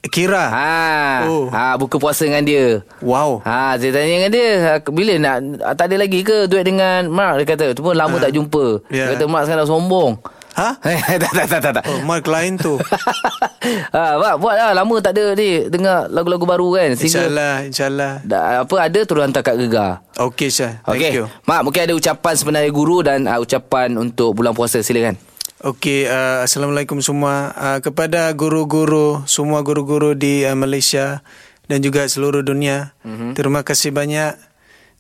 Kira. 0.09 0.45
Ha, 0.49 0.71
Oh. 1.25 1.49
ha 1.49 1.75
buka 1.75 1.97
puasa 1.97 2.23
dengan 2.23 2.45
dia. 2.45 2.85
Wow. 3.01 3.41
Ha, 3.43 3.75
saya 3.77 3.91
tanya 3.91 4.09
dengan 4.09 4.31
dia, 4.31 4.51
ha, 4.61 4.71
bila 4.85 5.15
nak 5.17 5.37
ah, 5.61 5.75
tak 5.75 5.89
ada 5.89 6.03
lagi 6.03 6.21
ke 6.21 6.45
duet 6.47 6.63
dengan 6.63 7.09
Mark 7.09 7.41
dia 7.41 7.47
kata. 7.49 7.67
Tu 7.73 7.81
pun 7.81 7.93
lama 7.93 8.17
tak 8.19 8.31
jumpa. 8.31 8.85
Ya. 8.89 9.09
Dia 9.09 9.17
kata 9.17 9.25
Mark 9.25 9.45
sekarang 9.47 9.65
dah 9.65 9.71
sombong. 9.71 10.13
Ha? 10.53 10.77
tak 11.23 11.33
tak 11.33 11.47
tak 11.49 11.61
tak. 11.65 11.73
tak. 11.81 11.85
Oh, 11.89 12.05
Mark 12.05 12.29
lain 12.29 12.61
tu. 12.61 12.77
ha, 13.97 14.03
buat 14.21 14.35
buatlah 14.37 14.77
lama 14.77 14.97
tak 15.01 15.17
ada 15.17 15.33
ni 15.33 15.65
dengar 15.67 16.13
lagu-lagu 16.13 16.45
baru 16.45 16.69
kan. 16.77 16.93
InsyaAllah, 16.93 17.55
insyaAllah. 17.65 18.13
Da, 18.23 18.61
apa 18.61 18.75
ada 18.77 19.01
turun 19.09 19.25
hantar 19.25 19.41
kat 19.41 19.57
Gegar. 19.57 20.05
Okey 20.21 20.53
Syah. 20.53 20.85
Thank 20.85 21.09
Okey. 21.09 21.13
you. 21.17 21.25
Mak 21.49 21.61
mungkin 21.65 21.89
ada 21.89 21.95
ucapan 21.97 22.35
sebenarnya 22.37 22.69
guru 22.69 23.01
dan 23.01 23.25
uh, 23.25 23.41
ucapan 23.41 23.97
untuk 23.97 24.37
bulan 24.37 24.53
puasa 24.53 24.85
silakan. 24.85 25.17
Okey, 25.63 26.11
uh, 26.11 26.43
Assalamualaikum 26.43 26.99
semua. 26.99 27.55
Uh, 27.55 27.79
kepada 27.79 28.27
guru-guru, 28.35 29.23
semua 29.31 29.63
guru-guru 29.63 30.19
di 30.19 30.43
uh, 30.43 30.59
Malaysia 30.59 31.23
dan 31.71 31.79
juga 31.79 32.03
seluruh 32.03 32.43
dunia. 32.43 32.99
Mm-hmm. 33.07 33.39
Terima 33.39 33.63
kasih 33.63 33.95
banyak. 33.95 34.35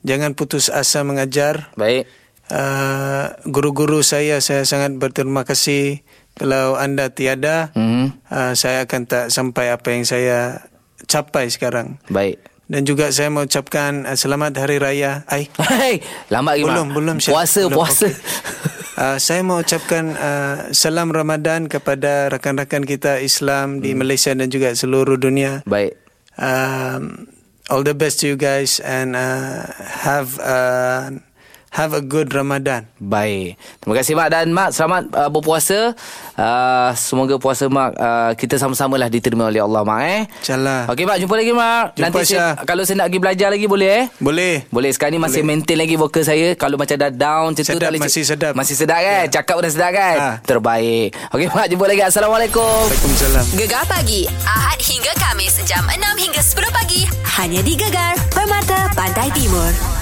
Jangan 0.07 0.39
putus 0.39 0.71
asa 0.71 1.03
mengajar. 1.03 1.75
Baik. 1.75 2.07
Uh, 2.47 3.35
guru-guru 3.51 4.07
saya, 4.07 4.39
saya 4.39 4.63
sangat 4.63 4.95
berterima 5.03 5.43
kasih. 5.43 6.07
Kalau 6.39 6.79
anda 6.79 7.11
tiada, 7.11 7.75
Mhm. 7.75 8.23
uh, 8.31 8.55
saya 8.55 8.87
akan 8.87 9.03
tak 9.11 9.27
sampai 9.35 9.75
apa 9.75 9.91
yang 9.91 10.07
saya 10.07 10.63
capai 11.11 11.51
sekarang. 11.51 11.99
Baik. 12.07 12.39
Dan 12.71 12.87
juga 12.87 13.11
saya 13.11 13.29
mau 13.29 13.45
ucapkan 13.45 14.07
uh, 14.07 14.17
selamat 14.17 14.57
Hari 14.57 14.77
Raya. 14.79 15.27
Ai. 15.29 15.51
Hai, 15.59 15.99
lambat 16.31 16.59
lagi 16.61 16.65
Belum, 16.67 16.89
belum. 16.95 17.17
Syah. 17.19 17.33
Puasa, 17.35 17.61
Belum, 17.67 17.77
puasa. 17.83 18.07
okey. 18.09 18.15
Uh, 18.93 19.17
saya 19.19 19.41
mau 19.41 19.59
ucapkan 19.59 20.05
uh, 20.15 20.57
salam 20.77 21.11
Ramadan 21.11 21.67
kepada 21.67 22.29
rakan-rakan 22.29 22.85
kita 22.85 23.19
Islam 23.25 23.81
di 23.81 23.97
Malaysia 23.97 24.31
dan 24.37 24.53
juga 24.53 24.77
seluruh 24.77 25.17
dunia. 25.17 25.65
Baik. 25.65 25.97
Um, 26.37 27.27
all 27.73 27.83
the 27.83 27.97
best 27.97 28.21
to 28.21 28.29
you 28.29 28.37
guys 28.37 28.79
and 28.85 29.17
uh, 29.17 29.65
have 30.05 30.37
uh, 30.39 31.09
have 31.73 31.91
a 31.91 32.01
good 32.01 32.29
Ramadan. 32.31 32.85
Baik. 32.97 33.57
Terima 33.81 33.95
kasih 33.97 34.13
Mak 34.13 34.29
dan 34.29 34.47
Mak 34.49 34.71
selamat 34.71 35.03
uh, 35.11 35.27
berpuasa. 35.27 35.97
Uh, 36.33 36.91
semoga 36.95 37.37
puasa 37.37 37.67
Mak 37.67 37.91
uh, 37.93 38.31
kita 38.35 38.57
sama-sama 38.57 38.95
lah 38.95 39.09
diterima 39.09 39.49
oleh 39.49 39.59
Allah 39.59 39.81
Mak 39.81 40.01
eh. 40.03 40.21
InsyaAllah. 40.39 40.81
Okey 40.87 41.05
Mak, 41.05 41.17
jumpa 41.19 41.35
lagi 41.35 41.53
Mak. 41.53 41.85
Jumpa, 41.93 42.05
Nanti 42.05 42.21
saya, 42.27 42.45
kalau 42.63 42.83
saya 42.83 42.97
nak 42.99 43.07
pergi 43.09 43.21
belajar 43.21 43.49
lagi 43.49 43.67
boleh 43.67 43.89
eh? 43.91 44.05
Boleh. 44.19 44.55
Boleh 44.69 44.91
sekarang 44.91 45.17
ni 45.17 45.21
masih 45.21 45.41
Boleh. 45.41 45.49
maintain 45.51 45.79
lagi 45.79 45.95
vokal 45.95 46.23
saya 46.23 46.49
Kalau 46.55 46.77
macam 46.77 46.95
dah 46.95 47.09
down 47.09 47.51
macam 47.51 47.63
tu 47.63 47.69
Sedap, 47.69 47.81
tak 47.81 47.89
boleh 47.89 48.01
cek- 48.01 48.07
masih 48.07 48.23
sedap. 48.25 48.53
Masih 48.53 48.77
sedap 48.77 48.99
kan 48.99 49.23
Ya. 49.23 49.33
Cakap 49.33 49.57
dah 49.59 49.71
sedap 49.71 49.91
kan 49.91 50.17
Ha. 50.19 50.29
Terbaik 50.43 51.09
Okey 51.31 51.47
Mak 51.49 51.67
jumpa 51.69 51.85
lagi 51.87 52.03
Assalamualaikum 52.03 52.61
Waalaikumsalam. 52.63 53.45
Gegar 53.57 53.85
pagi 53.87 54.23
Ahad 54.45 54.79
hingga 54.79 55.13
Kamis 55.17 55.57
jam 55.65 55.85
6 55.85 55.97
hingga 56.19 56.41
10 56.41 56.53
pagi 56.71 57.03
hanya 57.35 57.61
di 57.61 57.73
Gegar 57.75 58.13
Permata 58.29 58.93
Pantai 58.93 59.33
Timur. 59.33 60.02